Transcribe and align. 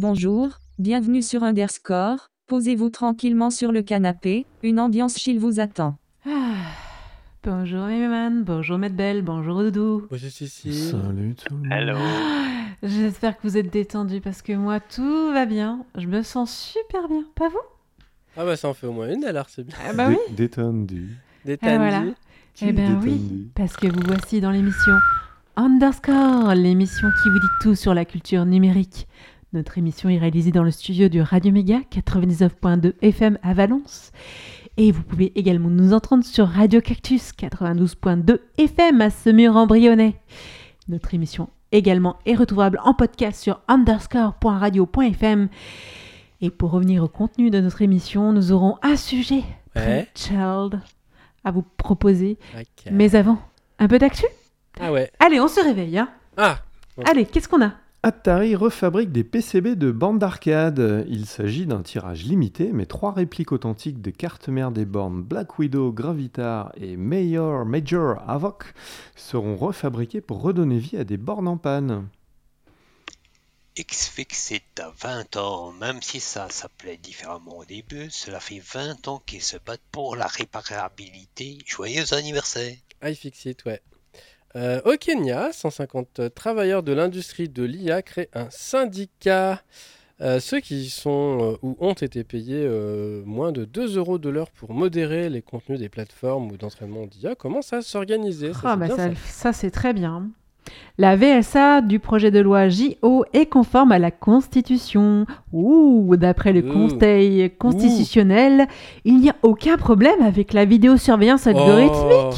Bonjour, 0.00 0.60
bienvenue 0.78 1.22
sur 1.22 1.42
Underscore. 1.42 2.30
Posez-vous 2.46 2.88
tranquillement 2.88 3.50
sur 3.50 3.72
le 3.72 3.82
canapé, 3.82 4.46
une 4.62 4.78
ambiance 4.78 5.18
chill 5.18 5.40
vous 5.40 5.58
attend. 5.58 5.98
Ah, 7.44 7.50
bonjour 7.50 7.86
Méméman, 7.86 8.42
bonjour 8.44 8.78
Maître 8.78 8.94
Belle, 8.96 9.22
bonjour 9.22 9.62
Doudou. 9.62 10.06
Bonjour 10.10 10.30
Cécile. 10.30 10.74
Salut 10.74 11.34
tout 11.34 11.54
le 11.54 11.60
monde. 11.60 11.72
Hello. 11.72 11.96
J'espère 12.82 13.36
que 13.36 13.42
vous 13.44 13.56
êtes 13.56 13.72
détendus 13.72 14.20
parce 14.20 14.42
que 14.42 14.52
moi 14.52 14.80
tout 14.80 15.32
va 15.32 15.46
bien. 15.46 15.84
Je 15.96 16.06
me 16.06 16.22
sens 16.22 16.52
super 16.54 17.08
bien, 17.08 17.24
pas 17.34 17.48
vous? 17.48 17.56
Ah 18.36 18.44
bah 18.44 18.56
ça 18.56 18.68
en 18.68 18.74
fait 18.74 18.86
au 18.86 18.92
moins 18.92 19.12
une 19.12 19.24
alors, 19.24 19.46
c'est 19.48 19.64
bien. 19.64 19.76
Ah 19.88 19.92
bah 19.92 20.08
oui. 20.08 20.16
Dé- 20.30 20.34
Détendu. 20.48 21.16
Détendu. 21.44 21.76
voilà. 21.76 22.02
Qui 22.54 22.66
Eh 22.68 22.72
ben 22.72 22.98
oui, 23.02 23.12
détendu 23.14 23.48
parce 23.54 23.76
que 23.76 23.86
vous 23.86 24.02
voici 24.06 24.40
dans 24.40 24.50
l'émission 24.50 24.92
Underscore, 25.56 26.54
l'émission 26.54 27.08
qui 27.22 27.28
vous 27.30 27.38
dit 27.40 27.46
tout 27.62 27.74
sur 27.74 27.94
la 27.94 28.04
culture 28.04 28.44
numérique. 28.46 29.06
Notre 29.54 29.78
émission 29.78 30.08
est 30.10 30.18
réalisée 30.18 30.52
dans 30.52 30.62
le 30.62 30.70
studio 30.70 31.08
du 31.08 31.22
Radio 31.22 31.50
Méga 31.52 31.80
99.2 31.90 32.92
FM 33.00 33.38
à 33.42 33.54
Valence. 33.54 34.12
Et 34.80 34.92
vous 34.92 35.02
pouvez 35.02 35.32
également 35.36 35.70
nous 35.70 35.92
entendre 35.92 36.24
sur 36.24 36.46
Radio 36.46 36.80
Cactus 36.80 37.32
92.2 37.32 38.38
FM 38.58 39.00
à 39.00 39.10
Semur-en-Brionnais. 39.10 40.14
Notre 40.86 41.14
émission 41.14 41.50
également 41.72 42.16
est 42.26 42.36
retrouvable 42.36 42.78
en 42.84 42.94
podcast 42.94 43.42
sur 43.42 43.60
underscore.radio.fm. 43.66 45.48
Et 46.40 46.50
pour 46.50 46.70
revenir 46.70 47.02
au 47.02 47.08
contenu 47.08 47.50
de 47.50 47.60
notre 47.60 47.82
émission, 47.82 48.32
nous 48.32 48.52
aurons 48.52 48.78
un 48.82 48.96
sujet 48.96 49.42
Ouais. 49.74 50.08
Child 50.14 50.80
à 51.44 51.50
vous 51.50 51.62
proposer. 51.76 52.38
Mais 52.92 53.16
avant, 53.16 53.38
un 53.80 53.88
peu 53.88 53.98
d'actu? 53.98 54.24
Ah 54.80 54.92
ouais. 54.92 55.10
Allez, 55.18 55.40
on 55.40 55.48
se 55.48 55.60
réveille, 55.60 55.98
hein 55.98 56.08
Ah 56.36 56.58
Allez, 57.04 57.26
qu'est-ce 57.26 57.48
qu'on 57.48 57.62
a? 57.62 57.72
Atari 58.04 58.54
refabrique 58.54 59.10
des 59.10 59.24
PCB 59.24 59.74
de 59.74 59.90
bande 59.90 60.20
d'arcade. 60.20 61.04
Il 61.08 61.26
s'agit 61.26 61.66
d'un 61.66 61.82
tirage 61.82 62.22
limité, 62.22 62.70
mais 62.72 62.86
trois 62.86 63.12
répliques 63.12 63.50
authentiques 63.50 64.00
des 64.00 64.12
cartes 64.12 64.48
mères 64.48 64.70
des 64.70 64.84
bornes 64.84 65.20
Black 65.20 65.58
Widow, 65.58 65.90
Gravitar 65.90 66.70
et 66.76 66.96
Major, 66.96 67.64
Major 67.64 68.22
Havoc 68.28 68.72
seront 69.16 69.56
refabriquées 69.56 70.20
pour 70.20 70.42
redonner 70.42 70.78
vie 70.78 70.96
à 70.96 71.02
des 71.02 71.16
bornes 71.16 71.48
en 71.48 71.56
panne. 71.56 72.06
X-Fix 73.76 74.52
est 74.52 74.78
à 74.78 74.92
20 75.00 75.36
ans, 75.36 75.72
même 75.72 76.00
si 76.00 76.20
ça 76.20 76.48
s'appelait 76.50 76.98
différemment 76.98 77.58
au 77.58 77.64
début, 77.64 78.10
cela 78.10 78.38
fait 78.38 78.60
20 78.60 79.08
ans 79.08 79.22
qu'ils 79.26 79.42
se 79.42 79.56
battent 79.56 79.80
pour 79.90 80.14
la 80.14 80.26
réparabilité. 80.28 81.58
Joyeux 81.66 82.14
anniversaire 82.14 82.76
iFixit, 83.02 83.64
ouais. 83.66 83.82
Euh, 84.56 84.80
au 84.84 84.96
Kenya, 84.98 85.50
150 85.52 86.34
travailleurs 86.34 86.82
de 86.82 86.92
l'industrie 86.92 87.48
de 87.48 87.64
l'IA 87.64 88.02
créent 88.02 88.30
un 88.34 88.48
syndicat. 88.50 89.60
Euh, 90.20 90.40
ceux 90.40 90.58
qui 90.58 90.90
sont 90.90 91.38
euh, 91.40 91.56
ou 91.62 91.76
ont 91.78 91.92
été 91.92 92.24
payés 92.24 92.64
euh, 92.64 93.22
moins 93.24 93.52
de 93.52 93.64
2 93.64 93.98
euros 93.98 94.18
de 94.18 94.28
l'heure 94.28 94.50
pour 94.50 94.72
modérer 94.72 95.28
les 95.28 95.42
contenus 95.42 95.78
des 95.78 95.88
plateformes 95.88 96.50
ou 96.50 96.56
d'entraînement 96.56 97.06
d'IA 97.06 97.36
commencent 97.36 97.72
à 97.72 97.82
s'organiser? 97.82 98.52
Ça, 98.52 98.60
Ah, 98.64 98.72
c'est 98.72 98.78
bah 98.80 98.88
ça, 98.88 98.96
ça. 98.96 99.10
ça, 99.26 99.52
c'est 99.52 99.70
très 99.70 99.92
bien. 99.92 100.28
La 100.98 101.14
VSA 101.16 101.80
du 101.82 101.98
projet 102.00 102.30
de 102.30 102.40
loi 102.40 102.68
JO 102.68 103.24
est 103.32 103.46
conforme 103.46 103.92
à 103.92 103.98
la 103.98 104.10
Constitution. 104.10 105.24
Ouh, 105.52 106.16
d'après 106.16 106.52
le 106.52 106.68
Ouh. 106.68 106.72
Conseil 106.72 107.50
constitutionnel, 107.56 108.66
il 109.04 109.18
n'y 109.20 109.30
a 109.30 109.36
aucun 109.42 109.76
problème 109.76 110.20
avec 110.20 110.52
la 110.52 110.64
vidéosurveillance 110.64 111.46
Oh. 111.46 112.30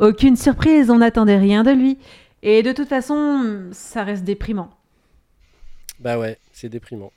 Aucune 0.00 0.34
surprise, 0.34 0.90
on 0.90 0.98
n'attendait 0.98 1.36
rien 1.36 1.62
de 1.62 1.70
lui. 1.70 1.98
Et 2.42 2.62
de 2.62 2.72
toute 2.72 2.88
façon, 2.88 3.68
ça 3.70 4.02
reste 4.02 4.24
déprimant. 4.24 4.70
Bah 6.00 6.18
ouais, 6.18 6.38
c'est 6.52 6.70
déprimant. 6.70 7.12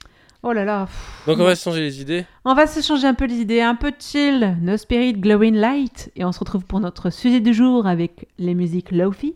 Oh 0.46 0.52
là 0.52 0.66
là. 0.66 0.90
Donc 1.26 1.40
on 1.40 1.46
va 1.46 1.56
se 1.56 1.64
changer 1.64 1.80
les 1.80 2.02
idées. 2.02 2.26
On 2.44 2.54
va 2.54 2.68
se 2.68 2.82
changer 2.82 3.08
un 3.08 3.14
peu 3.14 3.26
les 3.26 3.38
idées, 3.38 3.62
un 3.62 3.76
peu 3.76 3.92
de 3.92 3.96
chill. 3.98 4.58
No 4.62 4.76
Spirit, 4.76 5.14
Glowing 5.14 5.56
Light. 5.56 6.12
Et 6.18 6.26
on 6.26 6.34
se 6.34 6.40
retrouve 6.40 6.66
pour 6.66 6.82
notre 6.82 7.10
sujet 7.10 7.40
du 7.40 7.54
jour 7.54 7.88
avec 7.88 8.28
les 8.38 8.54
musiques 8.54 8.92
Lofi. 8.92 9.36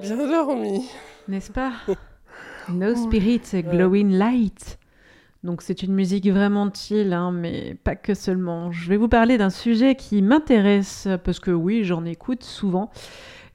Bien 0.00 0.16
dormi. 0.16 0.88
N'est-ce 1.28 1.52
pas? 1.52 1.72
No 2.70 2.94
Spirit, 2.94 3.40
Glowing 3.54 4.10
Light. 4.10 4.78
Donc 5.42 5.62
c'est 5.62 5.82
une 5.82 5.94
musique 5.94 6.28
vraiment 6.28 6.70
chill, 6.70 7.14
hein, 7.14 7.32
mais 7.32 7.74
pas 7.82 7.96
que 7.96 8.12
seulement. 8.12 8.70
Je 8.72 8.90
vais 8.90 8.98
vous 8.98 9.08
parler 9.08 9.38
d'un 9.38 9.48
sujet 9.48 9.94
qui 9.94 10.20
m'intéresse, 10.20 11.08
parce 11.24 11.40
que 11.40 11.50
oui, 11.50 11.84
j'en 11.84 12.04
écoute 12.04 12.42
souvent. 12.44 12.90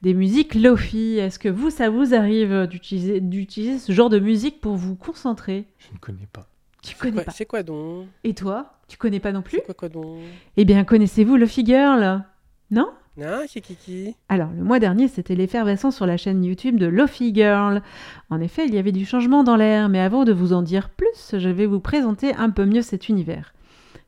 Des 0.01 0.15
musiques 0.15 0.55
lofi. 0.55 1.19
Est-ce 1.19 1.37
que 1.37 1.47
vous, 1.47 1.69
ça 1.69 1.91
vous 1.91 2.15
arrive 2.15 2.65
d'utiliser, 2.65 3.21
d'utiliser 3.21 3.77
ce 3.77 3.91
genre 3.91 4.09
de 4.09 4.17
musique 4.17 4.61
pour 4.61 4.75
vous 4.75 4.95
concentrer? 4.95 5.67
Je 5.77 5.93
ne 5.93 5.99
connais 5.99 6.27
pas. 6.33 6.47
Tu 6.81 6.95
connais 6.95 7.13
quoi, 7.13 7.23
pas. 7.25 7.31
c'est 7.31 7.45
quoi 7.45 7.61
donc? 7.61 8.07
Et 8.23 8.33
toi 8.33 8.73
Tu 8.87 8.97
connais 8.97 9.19
pas 9.19 9.31
non 9.31 9.43
plus? 9.43 9.59
C'est 9.59 9.65
quoi 9.65 9.75
quoi 9.75 9.89
donc? 9.89 10.21
Eh 10.57 10.65
bien, 10.65 10.83
connaissez-vous 10.85 11.37
Lofi 11.37 11.63
Girl? 11.63 12.25
Non? 12.71 12.89
Ah, 13.21 13.41
c'est 13.47 13.61
Kiki. 13.61 14.15
Alors, 14.27 14.49
le 14.57 14.63
mois 14.63 14.79
dernier, 14.79 15.07
c'était 15.07 15.35
l'effervescence 15.35 15.95
sur 15.95 16.07
la 16.07 16.17
chaîne 16.17 16.43
YouTube 16.43 16.77
de 16.77 16.87
Lofi 16.87 17.33
Girl. 17.33 17.83
En 18.31 18.41
effet, 18.41 18.65
il 18.65 18.73
y 18.73 18.79
avait 18.79 18.91
du 18.91 19.05
changement 19.05 19.43
dans 19.43 19.55
l'air, 19.55 19.87
mais 19.87 19.99
avant 19.99 20.23
de 20.23 20.33
vous 20.33 20.51
en 20.51 20.63
dire 20.63 20.89
plus, 20.89 21.37
je 21.37 21.49
vais 21.49 21.67
vous 21.67 21.79
présenter 21.79 22.33
un 22.33 22.49
peu 22.49 22.65
mieux 22.65 22.81
cet 22.81 23.09
univers. 23.09 23.53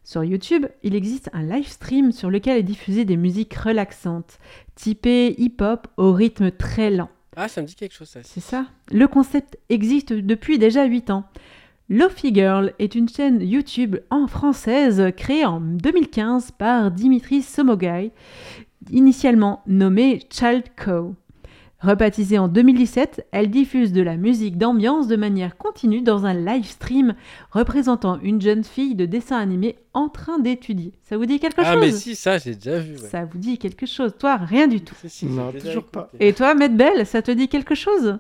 Sur 0.04 0.24
YouTube, 0.24 0.66
il 0.84 0.96
existe 0.96 1.30
un 1.34 1.44
live 1.44 1.68
stream 1.68 2.12
sur 2.12 2.30
lequel 2.32 2.58
est 2.58 2.64
diffusé 2.64 3.06
des 3.06 3.18
musiques 3.18 3.54
relaxantes, 3.54 4.40
typées 4.76 5.36
hip-hop 5.40 5.88
au 5.98 6.12
rythme 6.12 6.52
très 6.52 6.90
lent. 6.90 7.10
Ah, 7.36 7.48
ça 7.48 7.62
me 7.62 7.68
dit 7.68 7.76
quelque 7.76 7.94
chose 7.94 8.08
ça. 8.08 8.22
C'est 8.24 8.40
ça? 8.40 8.66
Le 8.92 9.08
concept 9.08 9.58
existe 9.70 10.14
depuis 10.14 10.58
déjà 10.58 10.86
8 10.86 11.10
ans. 11.12 11.26
Lofi 11.90 12.34
Girl 12.34 12.74
est 12.80 12.96
une 12.96 13.08
chaîne 13.08 13.42
YouTube 13.42 13.98
en 14.10 14.26
française 14.26 15.12
créée 15.16 15.46
en 15.46 15.60
2015 15.60 16.52
par 16.52 16.90
Dimitri 16.90 17.44
Somogai, 17.44 18.12
initialement 18.92 19.62
nommée 19.68 20.20
Child 20.32 20.64
Co. 20.84 21.16
Rebaptisée 21.82 22.40
en 22.40 22.48
2017, 22.48 23.28
elle 23.32 23.52
diffuse 23.52 23.92
de 23.92 24.02
la 24.02 24.16
musique 24.16 24.58
d'ambiance 24.58 25.08
de 25.08 25.16
manière 25.18 25.56
continue 25.58 26.02
dans 26.02 26.26
un 26.26 26.34
live 26.34 26.66
stream 26.66 27.14
représentant 27.52 28.18
une 28.22 28.42
jeune 28.42 28.64
fille 28.64 28.96
de 28.96 29.06
dessin 29.06 29.38
animé 29.38 29.76
en 29.94 30.08
train 30.10 30.40
d'étudier. 30.40 30.94
Ça 31.04 31.18
vous 31.18 31.26
dit 31.28 31.40
quelque 31.40 31.62
Ah, 31.64 31.74
chose? 31.74 31.82
mais 31.82 31.92
si, 31.92 32.16
ça, 32.16 32.38
j'ai 32.40 32.56
déjà 32.56 32.80
vu. 32.80 32.94
ouais. 32.94 33.10
Ça 33.10 33.26
vous 33.26 33.38
dit 33.38 33.58
quelque 33.60 33.86
chose 33.86 34.14
Toi, 34.18 34.38
rien 34.38 34.68
du 34.68 34.82
tout. 34.82 34.96
Si, 35.02 35.10
si, 35.10 35.26
Non, 35.28 35.52
toujours 35.52 35.84
pas. 35.84 36.10
Et 36.20 36.34
toi, 36.34 36.56
Maître 36.56 36.76
Belle, 36.76 37.06
ça 37.06 37.22
te 37.22 37.30
dit 37.32 37.50
quelque 37.50 37.76
chose? 37.76 38.18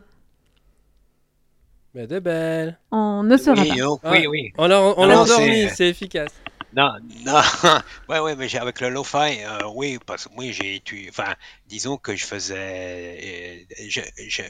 Mais 1.94 2.08
de 2.08 2.20
belle. 2.20 2.78
On 2.92 3.24
ne 3.24 3.38
saura 3.38 3.62
oui, 3.62 3.70
pas. 3.70 3.76
oh, 3.88 4.00
Ah. 4.04 4.12
oui, 4.12 4.28
oui. 4.28 4.52
On 4.58 4.68
l'a 4.68 4.82
on 4.82 5.10
Ah 5.10 5.22
endormi, 5.22 5.70
c'est 5.74 5.88
efficace. 5.90 6.30
Non, 6.76 6.92
non. 7.26 7.42
ouais, 8.10 8.20
ouais, 8.20 8.36
mais 8.36 8.54
avec 8.58 8.82
le 8.82 8.90
lo-fi, 8.90 9.44
euh, 9.46 9.60
oui, 9.74 9.98
parce 10.06 10.28
que 10.28 10.34
moi, 10.34 10.46
j'ai 10.52 10.78
étu- 10.80 11.08
enfin, 11.10 11.34
disons 11.68 11.98
que 11.98 12.16
je 12.16 12.26
faisais, 12.26 13.66
euh, 13.78 14.02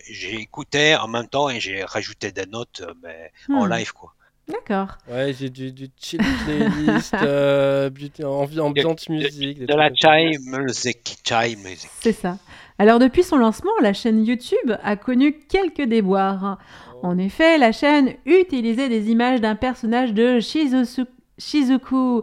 j'écoutais 0.09 0.95
en 0.95 1.07
même 1.07 1.27
temps 1.27 1.49
et 1.49 1.59
j'ai 1.59 1.83
rajouté 1.83 2.31
des 2.31 2.45
notes, 2.45 2.81
euh, 2.81 2.93
mais 3.03 3.31
en 3.53 3.65
Hmm. 3.67 3.71
live, 3.73 3.93
quoi. 3.93 4.13
D'accord. 4.47 4.97
Ouais, 5.09 5.33
j'ai 5.33 5.49
du, 5.49 5.71
du 5.71 5.87
chill 5.99 6.19
playlist, 6.45 7.13
euh, 7.21 7.89
beauty- 7.89 8.21
ambi- 8.23 8.59
ambiance 8.59 9.09
musique. 9.09 9.59
des 9.59 9.65
De 9.65 9.73
la 9.73 9.89
chai 9.93 10.37
music, 10.39 11.17
chai 11.27 11.55
music. 11.55 11.89
C'est 11.99 12.11
ça. 12.11 12.37
Alors 12.77 12.99
depuis 12.99 13.23
son 13.23 13.37
lancement, 13.37 13.71
la 13.81 13.93
chaîne 13.93 14.23
YouTube 14.25 14.73
a 14.83 14.95
connu 14.97 15.39
quelques 15.47 15.81
déboires. 15.83 16.59
En 17.01 17.17
effet, 17.17 17.57
la 17.57 17.71
chaîne 17.71 18.15
utilisait 18.25 18.89
des 18.89 19.09
images 19.09 19.41
d'un 19.41 19.55
personnage 19.55 20.13
de 20.13 20.39
Shizusu- 20.39 21.07
Shizuku 21.37 22.21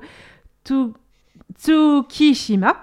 Tsukishima, 1.59 2.77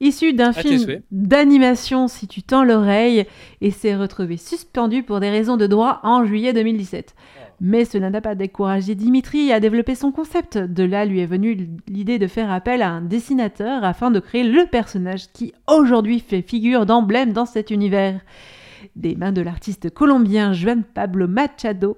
issu 0.00 0.32
d'un 0.32 0.52
tes 0.52 0.62
film 0.62 1.00
d'animation 1.10 2.08
si 2.08 2.28
tu 2.28 2.42
tends 2.42 2.64
l'oreille, 2.64 3.26
et 3.60 3.70
s'est 3.70 3.96
retrouvé 3.96 4.36
suspendu 4.36 5.02
pour 5.02 5.20
des 5.20 5.30
raisons 5.30 5.56
de 5.56 5.66
droit 5.66 6.00
en 6.02 6.24
juillet 6.24 6.52
2017. 6.52 7.14
Mais 7.60 7.86
cela 7.86 8.10
n'a 8.10 8.20
pas 8.20 8.34
découragé 8.34 8.94
Dimitri 8.94 9.50
à 9.50 9.60
développer 9.60 9.94
son 9.94 10.12
concept. 10.12 10.58
De 10.58 10.84
là 10.84 11.06
lui 11.06 11.20
est 11.20 11.26
venue 11.26 11.68
l'idée 11.88 12.18
de 12.18 12.26
faire 12.26 12.50
appel 12.50 12.82
à 12.82 12.90
un 12.90 13.00
dessinateur 13.00 13.82
afin 13.82 14.10
de 14.10 14.20
créer 14.20 14.44
le 14.44 14.66
personnage 14.66 15.32
qui 15.32 15.54
aujourd'hui 15.66 16.20
fait 16.20 16.42
figure 16.42 16.84
d'emblème 16.84 17.32
dans 17.32 17.46
cet 17.46 17.70
univers. 17.70 18.20
Des 18.94 19.16
mains 19.16 19.32
de 19.32 19.40
l'artiste 19.40 19.90
colombien 19.90 20.52
Juan 20.52 20.84
Pablo 20.84 21.28
Machado 21.28 21.96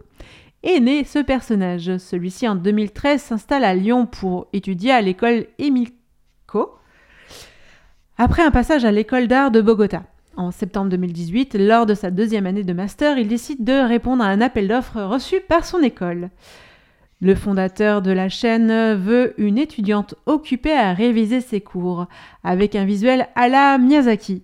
est 0.62 0.80
né 0.80 1.04
ce 1.04 1.18
personnage. 1.18 1.98
Celui-ci 1.98 2.48
en 2.48 2.54
2013 2.54 3.22
s'installe 3.22 3.64
à 3.64 3.74
Lyon 3.74 4.06
pour 4.06 4.48
étudier 4.52 4.92
à 4.92 5.00
l'école 5.00 5.46
Emilco 5.58 5.98
après 8.20 8.42
un 8.42 8.50
passage 8.50 8.84
à 8.84 8.90
l'école 8.90 9.28
d'art 9.28 9.52
de 9.52 9.60
Bogota. 9.60 10.02
En 10.36 10.50
septembre 10.50 10.90
2018, 10.90 11.54
lors 11.54 11.86
de 11.86 11.94
sa 11.94 12.10
deuxième 12.10 12.46
année 12.46 12.64
de 12.64 12.72
master, 12.72 13.16
il 13.16 13.28
décide 13.28 13.62
de 13.62 13.86
répondre 13.86 14.24
à 14.24 14.28
un 14.28 14.40
appel 14.40 14.66
d'offres 14.66 15.00
reçu 15.00 15.40
par 15.40 15.64
son 15.64 15.80
école. 15.80 16.30
Le 17.20 17.36
fondateur 17.36 18.02
de 18.02 18.10
la 18.10 18.28
chaîne 18.28 18.94
veut 18.94 19.34
une 19.38 19.58
étudiante 19.58 20.16
occupée 20.26 20.72
à 20.72 20.92
réviser 20.94 21.40
ses 21.40 21.60
cours, 21.60 22.06
avec 22.42 22.74
un 22.74 22.84
visuel 22.84 23.28
à 23.36 23.48
la 23.48 23.78
Miyazaki. 23.78 24.42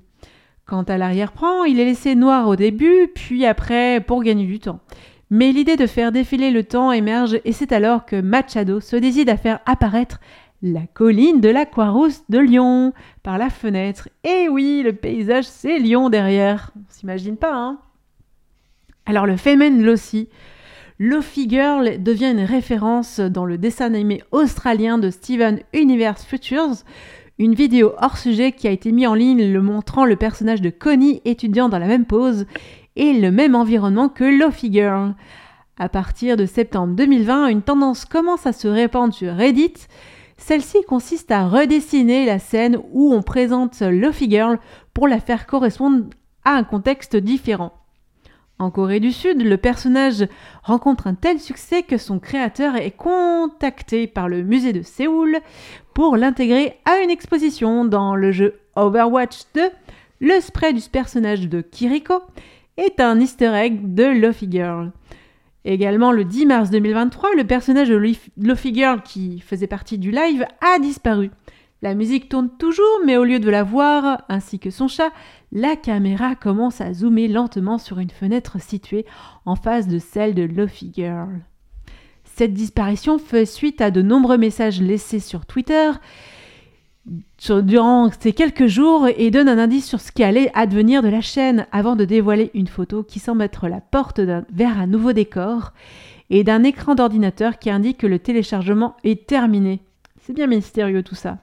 Quant 0.67 0.83
à 0.85 0.97
l'arrière-plan, 0.97 1.65
il 1.65 1.79
est 1.79 1.85
laissé 1.85 2.15
noir 2.15 2.49
au 2.49 2.57
début, 2.57 3.09
puis 3.13 3.45
après 3.45 4.01
pour 4.01 4.23
gagner 4.23 4.47
du 4.47 4.61
temps. 4.61 4.81
Mais 5.37 5.51
l'idée 5.51 5.75
de 5.75 5.89
faire 5.89 6.13
défiler 6.13 6.53
le 6.53 6.63
temps 6.63 6.93
émerge 6.93 7.41
et 7.45 7.51
c'est 7.51 7.73
alors 7.73 8.07
que 8.07 8.21
Machado 8.21 8.79
se 8.79 8.95
décide 8.95 9.29
à 9.29 9.37
faire 9.37 9.59
apparaître 9.67 10.21
la 10.63 10.87
colline 10.87 11.41
de 11.41 11.49
la 11.49 11.65
de 11.65 12.39
Lyon 12.39 12.93
par 13.25 13.37
la 13.37 13.51
fenêtre. 13.51 14.09
Et 14.23 14.49
oui, 14.49 14.83
le 14.85 14.93
paysage, 14.93 15.43
c'est 15.43 15.81
Lyon 15.81 16.09
derrière. 16.09 16.71
On 16.77 16.83
s'imagine 16.89 17.37
pas, 17.37 17.53
hein 17.53 17.79
Alors 19.07 19.27
le 19.27 19.37
phénomène 19.37 19.83
Lossi, 19.83 20.29
Lofi 21.01 21.51
Girl 21.51 22.01
devient 22.01 22.31
une 22.31 22.45
référence 22.45 23.19
dans 23.19 23.45
le 23.45 23.59
dessin 23.59 23.87
animé 23.87 24.23
australien 24.31 24.99
de 24.99 25.11
Steven 25.11 25.59
Universe 25.73 26.25
Futures, 26.25 26.85
une 27.41 27.57
vidéo 27.57 27.93
hors 28.01 28.19
sujet 28.19 28.53
qui 28.53 28.69
a 28.69 28.71
été 28.71 28.93
mise 28.93 29.09
en 29.09 29.15
ligne 29.15 29.53
le 29.53 29.61
montrant 29.61 30.05
le 30.05 30.15
personnage 30.15 30.61
de 30.61 30.71
Connie 30.71 31.23
étudiant 31.25 31.69
dans 31.69 31.81
la 31.81 31.89
même 31.89 32.05
pose 32.05 32.47
et 32.97 33.13
le 33.13 33.31
même 33.31 33.55
environnement 33.55 34.09
que 34.09 34.25
Lofi 34.25 34.73
Girl. 34.73 35.15
À 35.79 35.89
partir 35.89 36.37
de 36.37 36.47
septembre 36.47 36.95
2020, 36.95 37.49
une 37.49 37.63
tendance 37.63 38.05
commence 38.05 38.47
à 38.47 38.53
se 38.53 38.69
répandre 38.69 39.13
sur 39.13 39.35
Reddit. 39.35 39.75
Celle-ci 40.37 40.79
consiste 40.87 41.31
à 41.31 41.49
redessiner 41.49 42.27
la 42.27 42.39
scène 42.39 42.79
où 42.93 43.13
on 43.13 43.23
présente 43.23 43.81
Lofi 43.81 44.31
Girl 44.31 44.59
pour 44.93 45.09
la 45.09 45.21
faire 45.21 45.47
correspondre 45.47 46.05
à 46.45 46.53
un 46.53 46.65
contexte 46.65 47.17
différent. 47.17 47.73
En 48.61 48.71
Corée 48.71 49.01
du 49.01 49.11
Sud, 49.11 49.43
le 49.43 49.57
personnage 49.57 50.29
rencontre 50.63 51.09
un 51.09 51.15
tel 51.15 51.41
succès 51.41 51.83
que 51.83 51.99
son 51.99 52.21
créateur 52.21 52.77
est 52.77 52.93
contacté 52.93 54.07
par 54.07 54.29
le 54.29 54.45
musée 54.45 54.73
de 54.73 54.83
Séoul 54.83 55.39
pour 55.93 56.17
l'intégrer 56.17 56.79
à 56.85 56.99
une 56.99 57.11
exposition 57.11 57.85
dans 57.85 58.15
le 58.15 58.31
jeu 58.31 58.61
Overwatch 58.77 59.43
2. 59.55 59.71
Le 60.21 60.41
spray 60.41 60.73
du 60.73 60.81
personnage 60.89 61.49
de 61.49 61.63
Kiriko 61.63 62.23
est 62.77 63.01
un 63.01 63.21
easter 63.21 63.53
egg 63.55 63.95
de 63.95 64.05
Luffy 64.05 64.49
Girl. 64.51 64.93
Également, 65.65 66.13
le 66.13 66.25
10 66.25 66.47
mars 66.47 66.71
2023, 66.71 67.35
le 67.37 67.45
personnage 67.45 67.89
de 67.89 67.97
Luffy 67.97 68.75
Girl 68.75 69.03
qui 69.03 69.41
faisait 69.41 69.67
partie 69.67 69.99
du 69.99 70.11
live 70.11 70.45
a 70.61 70.79
disparu. 70.79 71.31
La 71.81 71.95
musique 71.95 72.29
tourne 72.29 72.51
toujours, 72.59 73.01
mais 73.05 73.17
au 73.17 73.25
lieu 73.25 73.39
de 73.39 73.51
la 73.51 73.63
voir, 73.63 74.23
ainsi 74.29 74.59
que 74.59 74.71
son 74.71 74.89
chat, 74.89 75.11
la 75.53 75.77
caméra 75.77 76.35
commence 76.35 76.81
à 76.81 76.93
zoomer 76.93 77.29
lentement 77.29 77.79
sur 77.79 77.99
une 77.99 78.11
fenêtre 78.11 78.61
située 78.61 79.05
en 79.45 79.55
face 79.55 79.89
de 79.89 79.99
celle 79.99 80.35
de 80.35 80.43
Luffy 80.43 80.91
Girl. 80.95 81.41
Cette 82.25 82.53
disparition 82.53 83.19
fait 83.19 83.47
suite 83.47 83.81
à 83.81 83.91
de 83.91 84.03
nombreux 84.03 84.39
messages 84.39 84.81
laissés 84.81 85.21
sur 85.21 85.47
Twitter 85.47 85.93
durant 87.49 88.11
ces 88.19 88.33
quelques 88.33 88.67
jours 88.67 89.07
et 89.17 89.31
donne 89.31 89.49
un 89.49 89.59
indice 89.59 89.87
sur 89.87 90.01
ce 90.01 90.13
qui 90.13 90.25
allait 90.25 90.51
advenir 90.55 91.03
de 91.03 91.09
la 91.09 91.21
chaîne 91.21 91.67
avant 91.73 91.97
de 91.97 92.05
dévoiler 92.05 92.51
une 92.55 92.67
photo 92.67 93.03
qui 93.03 93.19
semble 93.19 93.43
être 93.43 93.69
la 93.69 93.81
porte 93.81 94.21
vers 94.21 94.79
un 94.79 94.87
nouveau 94.87 95.13
décor 95.13 95.73
et 96.31 96.45
d'un 96.45 96.63
écran 96.63 96.95
d'ordinateur 96.95 97.59
qui 97.59 97.71
indique 97.71 97.99
que 97.99 98.07
le 98.07 98.19
téléchargement 98.19 98.97
est 99.05 99.27
terminé. 99.27 99.81
C'est 100.23 100.33
bien 100.33 100.47
mystérieux 100.47 101.03
tout 101.03 101.15
ça. 101.15 101.39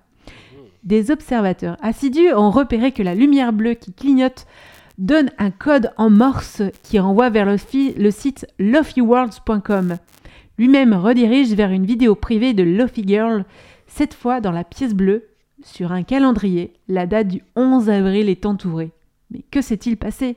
Des 0.83 1.11
observateurs 1.11 1.77
assidus 1.81 2.33
ont 2.33 2.49
repéré 2.49 2.91
que 2.91 3.03
la 3.03 3.13
lumière 3.13 3.53
bleue 3.53 3.75
qui 3.75 3.93
clignote 3.93 4.47
donne 4.97 5.29
un 5.37 5.51
code 5.51 5.91
en 5.97 6.09
morse 6.09 6.63
qui 6.83 6.97
renvoie 6.97 7.29
vers 7.29 7.45
le, 7.45 7.57
site 8.11 8.47
lofyworlds.com. 8.57 9.97
Lui-même 10.57 10.93
redirige 10.93 11.53
vers 11.53 11.71
une 11.71 11.85
vidéo 11.85 12.15
privée 12.15 12.53
de 12.53 12.63
Lofi 12.63 13.03
Girl, 13.07 13.45
cette 13.87 14.13
fois 14.13 14.41
dans 14.41 14.51
la 14.51 14.63
pièce 14.63 14.93
bleue, 14.93 15.30
sur 15.65 15.91
un 15.91 16.03
calendrier. 16.03 16.73
La 16.87 17.05
date 17.05 17.27
du 17.27 17.43
11 17.55 17.89
avril 17.89 18.29
est 18.29 18.45
entourée. 18.45 18.91
Mais 19.29 19.43
que 19.51 19.61
s'est-il 19.61 19.97
passé? 19.97 20.35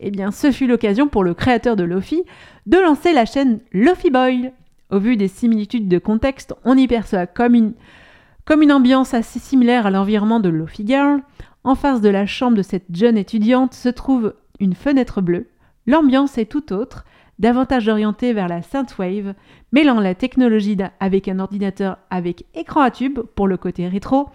Eh 0.00 0.10
bien, 0.10 0.30
ce 0.30 0.50
fut 0.50 0.66
l'occasion 0.66 1.08
pour 1.08 1.24
le 1.24 1.34
créateur 1.34 1.76
de 1.76 1.84
Lofi 1.84 2.22
de 2.66 2.78
lancer 2.78 3.12
la 3.12 3.24
chaîne 3.26 3.60
Lofi 3.72 4.10
Boy. 4.10 4.52
Au 4.90 4.98
vu 4.98 5.16
des 5.16 5.28
similitudes 5.28 5.88
de 5.88 5.98
contexte, 5.98 6.54
on 6.64 6.76
y 6.76 6.86
perçoit 6.86 7.26
comme 7.26 7.54
une, 7.54 8.72
ambiance 8.72 9.14
assez 9.14 9.38
similaire 9.38 9.86
à 9.86 9.90
l'environnement 9.90 10.40
de 10.40 10.48
Lofi 10.48 10.86
Girl. 10.86 11.20
En 11.64 11.74
face 11.74 12.00
de 12.00 12.08
la 12.08 12.26
chambre 12.26 12.56
de 12.56 12.62
cette 12.62 12.94
jeune 12.94 13.16
étudiante 13.16 13.74
se 13.74 13.88
trouve 13.88 14.34
une 14.60 14.74
fenêtre 14.74 15.20
bleue. 15.20 15.48
L'ambiance 15.86 16.38
est 16.38 16.50
tout 16.50 16.72
autre, 16.72 17.04
davantage 17.38 17.88
orientée 17.88 18.32
vers 18.32 18.48
la 18.48 18.62
synthwave, 18.62 19.34
mêlant 19.72 20.00
la 20.00 20.14
technologie 20.14 20.76
avec 21.00 21.28
un 21.28 21.38
ordinateur 21.38 21.98
avec 22.10 22.46
écran 22.54 22.80
à 22.80 22.90
tube 22.90 23.20
pour 23.20 23.48
le 23.48 23.56
côté 23.56 23.88
rétro, 23.88 24.28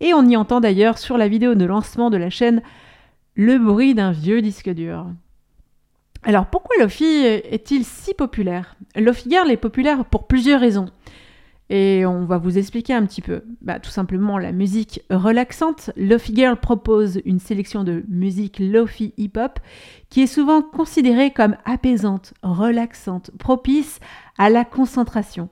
et 0.00 0.14
on 0.14 0.26
y 0.26 0.36
entend 0.36 0.60
d'ailleurs 0.60 0.98
sur 0.98 1.16
la 1.16 1.28
vidéo 1.28 1.54
de 1.54 1.64
lancement 1.64 2.10
de 2.10 2.16
la 2.16 2.30
chaîne 2.30 2.62
le 3.34 3.58
bruit 3.58 3.94
d'un 3.94 4.12
vieux 4.12 4.42
disque 4.42 4.70
dur. 4.70 5.06
Alors 6.22 6.46
pourquoi 6.46 6.76
Lofi 6.80 7.04
est-il 7.04 7.84
si 7.84 8.14
populaire? 8.14 8.76
Lofi 8.96 9.30
Girl 9.30 9.50
est 9.50 9.56
populaire 9.56 10.04
pour 10.04 10.26
plusieurs 10.26 10.60
raisons. 10.60 10.86
Et 11.68 12.06
on 12.06 12.24
va 12.24 12.38
vous 12.38 12.58
expliquer 12.58 12.94
un 12.94 13.04
petit 13.04 13.22
peu. 13.22 13.42
Bah, 13.60 13.80
tout 13.80 13.90
simplement 13.90 14.38
la 14.38 14.52
musique 14.52 15.00
relaxante. 15.10 15.90
Lofi 15.96 16.34
Girl 16.34 16.56
propose 16.56 17.20
une 17.24 17.40
sélection 17.40 17.82
de 17.82 18.04
musique 18.08 18.58
Lofi 18.60 19.14
hip-hop 19.16 19.58
qui 20.08 20.22
est 20.22 20.28
souvent 20.28 20.62
considérée 20.62 21.32
comme 21.32 21.56
apaisante, 21.64 22.34
relaxante, 22.42 23.32
propice 23.38 23.98
à 24.38 24.48
la 24.48 24.64
concentration. 24.64 25.48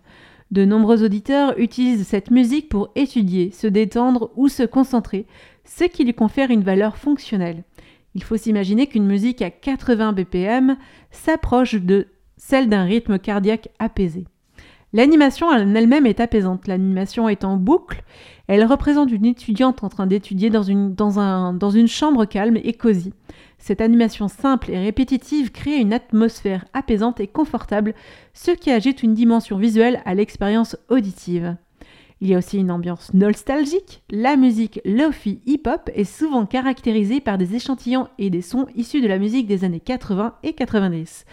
De 0.52 0.64
nombreux 0.64 1.02
auditeurs 1.02 1.58
utilisent 1.58 2.06
cette 2.06 2.30
musique 2.30 2.68
pour 2.68 2.90
étudier, 2.94 3.50
se 3.50 3.66
détendre 3.66 4.30
ou 4.36 4.48
se 4.48 4.62
concentrer, 4.62 5.26
ce 5.64 5.82
qui 5.82 6.04
lui 6.04 6.14
confère 6.14 6.50
une 6.50 6.62
valeur 6.62 6.96
fonctionnelle. 6.96 7.64
Il 8.14 8.22
faut 8.22 8.36
s'imaginer 8.36 8.86
qu'une 8.86 9.06
musique 9.06 9.42
à 9.42 9.50
80 9.50 10.12
BPM 10.12 10.76
s'approche 11.10 11.74
de 11.74 12.06
celle 12.36 12.68
d'un 12.68 12.84
rythme 12.84 13.18
cardiaque 13.18 13.68
apaisé. 13.80 14.26
L'animation 14.94 15.48
en 15.48 15.74
elle-même 15.74 16.06
est 16.06 16.20
apaisante. 16.20 16.68
L'animation 16.68 17.28
est 17.28 17.44
en 17.44 17.56
boucle. 17.56 18.04
Elle 18.46 18.64
représente 18.64 19.10
une 19.10 19.24
étudiante 19.24 19.82
en 19.82 19.88
train 19.88 20.06
d'étudier 20.06 20.50
dans 20.50 20.62
une, 20.62 21.88
chambre 21.88 22.24
calme 22.26 22.58
et 22.62 22.74
cosy. 22.74 23.12
Cette 23.58 23.80
animation 23.80 24.28
simple 24.28 24.70
et 24.70 24.78
répétitive 24.78 25.50
crée 25.50 25.78
une 25.78 25.92
atmosphère 25.92 26.64
apaisante 26.74 27.18
et 27.18 27.26
confortable, 27.26 27.92
ce 28.34 28.52
qui 28.52 28.70
ajoute 28.70 29.02
une 29.02 29.14
dimension 29.14 29.58
visuelle 29.58 30.00
à 30.04 30.14
l'expérience 30.14 30.76
auditive. 30.88 31.56
Il 32.20 32.28
y 32.28 32.34
a 32.36 32.38
aussi 32.38 32.58
une 32.58 32.70
ambiance 32.70 33.12
nostalgique. 33.14 34.04
La 34.10 34.36
musique 34.36 34.80
lofi 34.84 35.40
hip-hop 35.44 35.90
est 35.92 36.04
souvent 36.04 36.46
caractérisée 36.46 37.20
par 37.20 37.36
des 37.36 37.56
échantillons 37.56 38.06
et 38.18 38.30
des 38.30 38.42
sons 38.42 38.68
issus 38.76 39.00
de 39.00 39.08
la 39.08 39.18
musique 39.18 39.48
des 39.48 39.64
années 39.64 39.80
80 39.80 40.34
et 40.44 40.52
90 40.52 41.24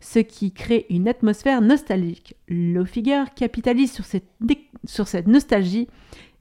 ce 0.00 0.18
qui 0.18 0.52
crée 0.52 0.86
une 0.90 1.08
atmosphère 1.08 1.60
nostalgique. 1.60 2.34
Low 2.48 2.84
Figure 2.84 3.32
capitalise 3.34 3.92
sur 3.92 4.04
cette, 4.04 5.26
nostalgie 5.26 5.88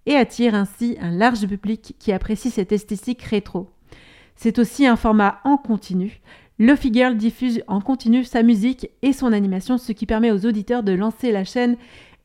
et 0.05 0.15
attire 0.15 0.55
ainsi 0.55 0.97
un 1.01 1.11
large 1.11 1.47
public 1.47 1.95
qui 1.99 2.11
apprécie 2.11 2.49
cette 2.49 2.71
esthétique 2.71 3.23
rétro. 3.23 3.69
C'est 4.35 4.59
aussi 4.59 4.85
un 4.85 4.95
format 4.95 5.39
en 5.43 5.57
continu. 5.57 6.21
Low 6.59 6.75
Figure 6.75 7.15
diffuse 7.15 7.61
en 7.67 7.81
continu 7.81 8.23
sa 8.23 8.43
musique 8.43 8.89
et 9.01 9.13
son 9.13 9.33
animation, 9.33 9.77
ce 9.77 9.91
qui 9.91 10.05
permet 10.05 10.31
aux 10.31 10.45
auditeurs 10.45 10.83
de 10.83 10.93
lancer 10.93 11.31
la 11.31 11.43
chaîne 11.43 11.77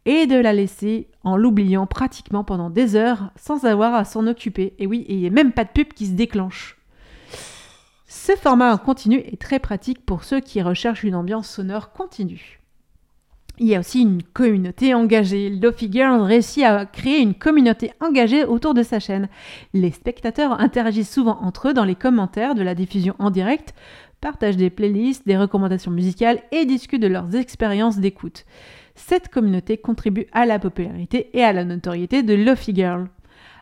et 0.05 0.27
de 0.27 0.37
la 0.37 0.53
laisser 0.53 1.09
en 1.23 1.37
l'oubliant 1.37 1.87
pratiquement 1.87 2.45
pendant 2.45 2.71
des 2.71 2.97
heures 2.97 3.31
sans 3.37 3.65
avoir 3.65 3.95
à 3.95 4.05
s'en 4.05 4.27
occuper. 4.27 4.75
Et 4.79 4.87
oui, 4.87 5.05
il 5.09 5.19
n'y 5.19 5.27
a 5.27 5.31
même 5.31 5.53
pas 5.53 5.65
de 5.65 5.71
pub 5.71 5.93
qui 5.93 6.07
se 6.07 6.13
déclenche. 6.13 6.82
Ce 8.15 8.37
format 8.37 8.75
en 8.75 8.77
continu 8.77 9.21
est 9.21 9.41
très 9.41 9.59
pratique 9.59 10.05
pour 10.05 10.23
ceux 10.23 10.41
qui 10.41 10.61
recherchent 10.61 11.03
une 11.03 11.15
ambiance 11.15 11.49
sonore 11.49 11.93
continue. 11.93 12.61
Il 13.59 13.67
y 13.67 13.75
a 13.75 13.81
aussi 13.81 14.03
une 14.03 14.23
communauté 14.23 14.93
engagée. 14.93 15.49
Lofi 15.49 15.91
Girls 15.91 16.21
réussit 16.21 16.63
à 16.63 16.85
créer 16.85 17.21
une 17.21 17.35
communauté 17.35 17.93
engagée 18.01 18.45
autour 18.45 18.75
de 18.75 18.83
sa 18.83 19.01
chaîne. 19.01 19.31
Les 19.73 19.91
spectateurs 19.91 20.61
interagissent 20.61 21.11
souvent 21.11 21.39
entre 21.41 21.69
eux 21.69 21.73
dans 21.73 21.87
les 21.87 21.95
commentaires 21.95 22.55
de 22.55 22.61
la 22.61 22.75
diffusion 22.75 23.15
en 23.19 23.31
direct, 23.31 23.73
partagent 24.21 24.59
des 24.59 24.69
playlists, 24.69 25.27
des 25.27 25.39
recommandations 25.39 25.91
musicales 25.91 26.43
et 26.53 26.67
discutent 26.67 27.01
de 27.01 27.09
leurs 27.09 27.35
expériences 27.35 27.99
d'écoute. 27.99 28.45
Cette 28.95 29.31
communauté 29.31 29.79
contribue 29.79 30.27
à 30.33 30.45
la 30.45 30.59
popularité 30.59 31.31
et 31.33 31.43
à 31.43 31.55
la 31.55 31.65
notoriété 31.65 32.23
de 32.23 32.35
Lofi 32.35 32.75
Girl. 32.75 33.09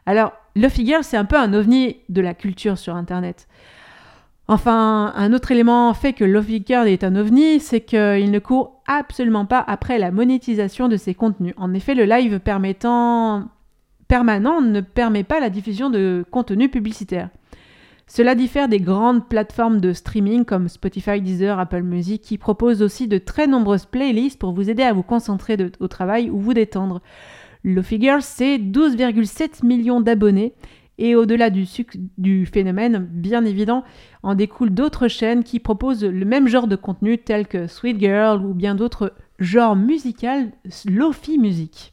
Alors, 0.06 0.32
Lofi 0.56 0.84
Girl, 0.84 1.04
c'est 1.04 1.16
un 1.16 1.24
peu 1.24 1.36
un 1.36 1.54
ovni 1.54 1.98
de 2.08 2.20
la 2.20 2.34
culture 2.34 2.78
sur 2.78 2.96
Internet. 2.96 3.46
Enfin, 4.52 5.12
un 5.14 5.32
autre 5.32 5.52
élément 5.52 5.94
fait 5.94 6.12
que 6.12 6.24
Girl 6.66 6.88
est 6.88 7.04
un 7.04 7.14
ovni, 7.14 7.60
c'est 7.60 7.82
qu'il 7.82 8.32
ne 8.32 8.38
court 8.40 8.82
absolument 8.88 9.46
pas 9.46 9.64
après 9.64 9.96
la 9.96 10.10
monétisation 10.10 10.88
de 10.88 10.96
ses 10.96 11.14
contenus. 11.14 11.54
En 11.56 11.72
effet, 11.72 11.94
le 11.94 12.02
live 12.02 12.40
permettant 12.40 13.44
permanent 14.08 14.60
ne 14.60 14.80
permet 14.80 15.22
pas 15.22 15.38
la 15.38 15.50
diffusion 15.50 15.88
de 15.88 16.24
contenu 16.32 16.68
publicitaire. 16.68 17.28
Cela 18.08 18.34
diffère 18.34 18.66
des 18.66 18.80
grandes 18.80 19.28
plateformes 19.28 19.80
de 19.80 19.92
streaming 19.92 20.44
comme 20.44 20.66
Spotify, 20.66 21.20
Deezer, 21.20 21.60
Apple 21.60 21.82
Music, 21.82 22.20
qui 22.20 22.36
proposent 22.36 22.82
aussi 22.82 23.06
de 23.06 23.18
très 23.18 23.46
nombreuses 23.46 23.86
playlists 23.86 24.40
pour 24.40 24.50
vous 24.50 24.68
aider 24.68 24.82
à 24.82 24.92
vous 24.92 25.04
concentrer 25.04 25.56
au 25.78 25.86
travail 25.86 26.28
ou 26.28 26.40
vous 26.40 26.54
détendre. 26.54 27.02
Girl, 27.64 28.20
c'est 28.20 28.58
12,7 28.58 29.64
millions 29.64 30.00
d'abonnés 30.00 30.54
et 31.00 31.16
au-delà 31.16 31.48
du, 31.50 31.66
du, 32.18 32.46
phénomène, 32.46 33.08
bien 33.10 33.44
évident, 33.44 33.82
en 34.22 34.34
découlent 34.34 34.74
d'autres 34.74 35.08
chaînes 35.08 35.42
qui 35.42 35.58
proposent 35.58 36.04
le 36.04 36.24
même 36.26 36.46
genre 36.46 36.68
de 36.68 36.76
contenu 36.76 37.16
tel 37.18 37.48
que 37.48 37.66
Sweet 37.66 37.98
Girl 37.98 38.44
ou 38.44 38.52
bien 38.52 38.74
d'autres 38.74 39.14
genres 39.38 39.76
musicaux, 39.76 40.50
Lofi 40.86 41.38
Music. 41.38 41.92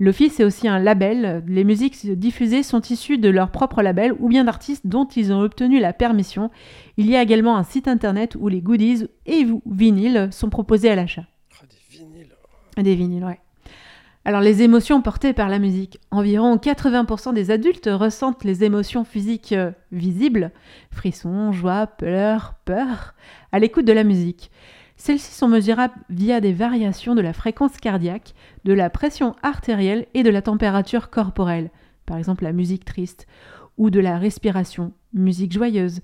Lofi, 0.00 0.30
c'est 0.30 0.44
aussi 0.44 0.68
un 0.68 0.78
label. 0.78 1.44
Les 1.46 1.64
musiques 1.64 2.06
diffusées 2.18 2.62
sont 2.62 2.80
issues 2.82 3.18
de 3.18 3.28
leur 3.28 3.50
propre 3.50 3.82
label 3.82 4.12
ou 4.18 4.28
bien 4.28 4.44
d'artistes 4.44 4.86
dont 4.86 5.06
ils 5.06 5.32
ont 5.32 5.40
obtenu 5.40 5.78
la 5.78 5.92
permission. 5.92 6.50
Il 6.96 7.08
y 7.08 7.16
a 7.16 7.22
également 7.22 7.56
un 7.56 7.64
site 7.64 7.88
internet 7.88 8.36
où 8.38 8.48
les 8.48 8.60
goodies 8.60 9.06
et 9.26 9.46
vinyles 9.66 10.28
sont 10.32 10.50
proposés 10.50 10.90
à 10.90 10.96
l'achat. 10.96 11.26
Ah, 11.60 11.66
des 11.68 11.98
vinyles 11.98 12.34
Des 12.76 12.94
vinyles, 12.94 13.24
ouais. 13.24 13.40
Alors 14.28 14.42
les 14.42 14.60
émotions 14.60 15.00
portées 15.00 15.32
par 15.32 15.48
la 15.48 15.58
musique. 15.58 16.00
Environ 16.10 16.56
80% 16.56 17.32
des 17.32 17.50
adultes 17.50 17.88
ressentent 17.90 18.44
les 18.44 18.62
émotions 18.62 19.04
physiques 19.04 19.54
euh, 19.54 19.70
visibles, 19.90 20.50
frissons, 20.90 21.50
joie, 21.50 21.86
pleurs, 21.86 22.52
peur, 22.66 23.14
à 23.52 23.58
l'écoute 23.58 23.86
de 23.86 23.92
la 23.94 24.04
musique. 24.04 24.50
Celles-ci 24.98 25.32
sont 25.32 25.48
mesurables 25.48 25.94
via 26.10 26.42
des 26.42 26.52
variations 26.52 27.14
de 27.14 27.22
la 27.22 27.32
fréquence 27.32 27.78
cardiaque, 27.78 28.34
de 28.66 28.74
la 28.74 28.90
pression 28.90 29.34
artérielle 29.42 30.04
et 30.12 30.22
de 30.22 30.28
la 30.28 30.42
température 30.42 31.08
corporelle, 31.08 31.70
par 32.04 32.18
exemple 32.18 32.44
la 32.44 32.52
musique 32.52 32.84
triste, 32.84 33.26
ou 33.78 33.88
de 33.88 33.98
la 33.98 34.18
respiration, 34.18 34.92
musique 35.14 35.54
joyeuse. 35.54 36.00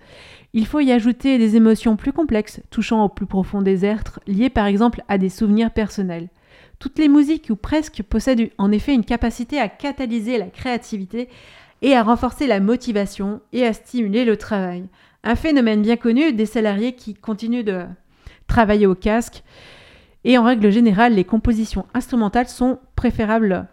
Il 0.55 0.67
faut 0.67 0.81
y 0.81 0.93
ajouter 0.93 1.37
des 1.37 1.57
émotions 1.57 1.97
plus 1.97 2.15
complexes, 2.15 2.63
touchant 2.71 3.05
au 3.05 3.11
plus 3.11 3.27
profond 3.27 3.61
des 3.61 3.85
êtres, 3.85 4.19
liées 4.27 4.49
par 4.49 4.65
exemple 4.65 5.03
à 5.09 5.19
des 5.19 5.29
souvenirs 5.29 5.73
personnels. 5.73 6.31
Toutes 6.79 6.99
les 6.99 7.09
musiques 7.09 7.49
ou 7.51 7.57
presque 7.57 8.03
possèdent 8.03 8.51
en 8.59 8.73
effet 8.73 8.95
une 8.95 9.05
capacité 9.05 9.59
à 9.59 9.69
catalyser 9.69 10.39
la 10.39 10.47
créativité 10.47 11.29
et 11.83 11.95
à 11.95 12.03
renforcer 12.03 12.47
la 12.47 12.61
motivation 12.61 13.41
et 13.53 13.67
à 13.67 13.73
stimuler 13.73 14.25
le 14.25 14.37
travail. 14.37 14.89
Un 15.23 15.37
phénomène 15.37 15.83
bien 15.83 15.97
connu 15.97 16.33
des 16.33 16.47
salariés 16.47 16.95
qui 16.95 17.15
continuent 17.15 17.65
de 17.65 17.85
travailler 18.47 18.87
au 18.87 18.95
casque. 18.95 19.43
Et 20.25 20.39
en 20.39 20.45
règle 20.45 20.71
générale, 20.71 21.15
les 21.15 21.25
compositions 21.25 21.87
instrumentales 21.95 22.49
sont 22.49 22.79
préférables 22.97 23.69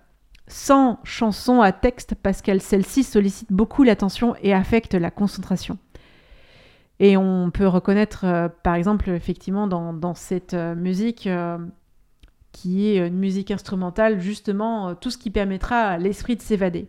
sans 0.47 0.99
chansons 1.03 1.61
à 1.61 1.71
texte 1.71 2.15
parce 2.21 2.41
qu'elles 2.41 2.61
celles-ci 2.61 3.03
sollicitent 3.03 3.53
beaucoup 3.53 3.83
l'attention 3.83 4.35
et 4.41 4.53
affectent 4.53 4.95
la 4.95 5.11
concentration. 5.11 5.77
Et 6.99 7.17
on 7.17 7.49
peut 7.51 7.67
reconnaître, 7.67 8.25
euh, 8.25 8.47
par 8.63 8.75
exemple, 8.75 9.09
effectivement, 9.09 9.65
dans, 9.65 10.13
cette 10.13 10.53
euh, 10.53 10.75
musique, 10.75 11.25
euh, 11.25 11.57
qui 12.51 12.89
est 12.89 13.07
une 13.07 13.17
musique 13.17 13.51
instrumentale, 13.51 14.19
justement 14.19 14.89
euh, 14.89 14.93
tout 14.99 15.09
ce 15.09 15.17
qui 15.17 15.29
permettra 15.29 15.77
à 15.77 15.97
l'esprit 15.97 16.35
de 16.35 16.41
s'évader. 16.41 16.87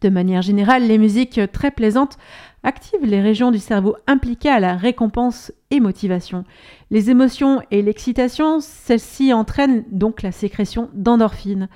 De 0.00 0.08
manière 0.08 0.42
générale, 0.42 0.86
les 0.86 0.98
musiques 0.98 1.40
très 1.52 1.70
plaisantes 1.70 2.16
activent 2.62 3.04
les 3.04 3.20
régions 3.20 3.50
du 3.50 3.58
cerveau 3.58 3.96
impliquées 4.06 4.50
à 4.50 4.60
la 4.60 4.76
récompense 4.76 5.52
et 5.70 5.80
motivation. 5.80 6.44
Les 6.90 7.10
émotions 7.10 7.60
et 7.70 7.82
l'excitation, 7.82 8.60
celles-ci 8.60 9.32
entraînent 9.32 9.84
donc 9.90 10.22
la 10.22 10.32
sécrétion 10.32 10.90
d'endorphines. 10.94 11.68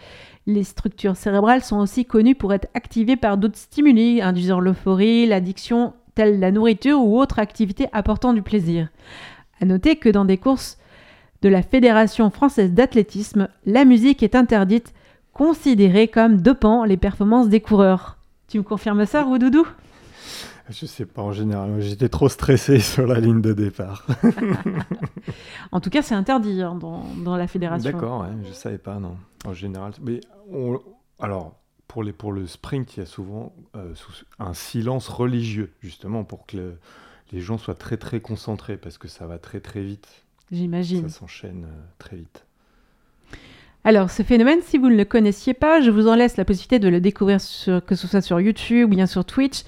Les 0.46 0.64
structures 0.64 1.16
cérébrales 1.16 1.62
sont 1.62 1.78
aussi 1.78 2.04
connues 2.04 2.34
pour 2.34 2.52
être 2.52 2.68
activées 2.74 3.16
par 3.16 3.38
d'autres 3.38 3.58
stimuli 3.58 4.20
induisant 4.20 4.60
l'euphorie, 4.60 5.26
l'addiction, 5.26 5.94
telle 6.14 6.38
la 6.38 6.50
nourriture 6.50 7.00
ou 7.00 7.18
autre 7.18 7.38
activité 7.38 7.88
apportant 7.92 8.32
du 8.32 8.42
plaisir. 8.42 8.88
À 9.60 9.64
noter 9.64 9.96
que 9.96 10.08
dans 10.08 10.24
des 10.24 10.38
courses 10.38 10.78
de 11.44 11.50
la 11.50 11.62
Fédération 11.62 12.30
française 12.30 12.72
d'athlétisme, 12.72 13.48
la 13.66 13.84
musique 13.84 14.22
est 14.22 14.34
interdite, 14.34 14.94
considérée 15.34 16.08
comme 16.08 16.38
dopant 16.38 16.84
les 16.84 16.96
performances 16.96 17.50
des 17.50 17.60
coureurs. 17.60 18.16
Tu 18.48 18.56
me 18.56 18.62
confirmes 18.62 19.04
ça, 19.04 19.22
Roudoudou 19.22 19.66
je 20.70 20.86
sais 20.86 21.04
pas, 21.04 21.20
en 21.20 21.32
général, 21.32 21.78
j'étais 21.82 22.08
trop 22.08 22.30
stressé 22.30 22.78
sur 22.80 23.06
la 23.06 23.20
ligne 23.20 23.42
de 23.42 23.52
départ. 23.52 24.06
en 25.72 25.80
tout 25.80 25.90
cas, 25.90 26.00
c'est 26.00 26.14
interdit 26.14 26.62
hein, 26.62 26.74
dans, 26.74 27.36
la 27.36 27.46
fédération. 27.46 27.90
D'accord, 27.90 28.22
ouais, 28.22 28.28
je 28.48 28.52
savais 28.54 28.78
pas, 28.78 28.98
non. 28.98 29.18
En 29.44 29.52
général, 29.52 29.92
mais 30.00 30.20
alors 31.18 31.56
pour, 31.86 32.02
les, 32.02 32.14
pour 32.14 32.32
le 32.32 32.46
sprint, 32.46 32.96
il 32.96 33.00
y 33.00 33.02
a 33.02 33.06
souvent 33.06 33.52
euh, 33.76 33.92
un 34.38 34.54
silence 34.54 35.08
religieux, 35.08 35.74
justement, 35.82 36.24
pour 36.24 36.46
que 36.46 36.76
les 37.30 37.40
gens 37.40 37.58
soient 37.58 37.74
très 37.74 37.98
très 37.98 38.20
concentrés 38.20 38.78
parce 38.78 38.96
que 38.96 39.08
ça 39.08 39.26
va 39.26 39.38
très 39.38 39.60
très 39.60 39.82
vite. 39.82 40.23
J'imagine. 40.54 41.08
Ça 41.08 41.20
s'enchaîne 41.20 41.64
euh, 41.64 41.82
très 41.98 42.16
vite. 42.16 42.44
Alors, 43.82 44.10
ce 44.10 44.22
phénomène, 44.22 44.60
si 44.62 44.78
vous 44.78 44.88
ne 44.88 44.96
le 44.96 45.04
connaissiez 45.04 45.52
pas, 45.52 45.80
je 45.80 45.90
vous 45.90 46.08
en 46.08 46.14
laisse 46.14 46.36
la 46.36 46.44
possibilité 46.44 46.78
de 46.78 46.88
le 46.88 47.00
découvrir, 47.00 47.40
sur, 47.40 47.84
que 47.84 47.94
ce 47.94 48.06
soit 48.06 48.22
sur 48.22 48.40
YouTube 48.40 48.86
ou 48.86 48.94
bien 48.94 49.06
sur 49.06 49.24
Twitch. 49.24 49.64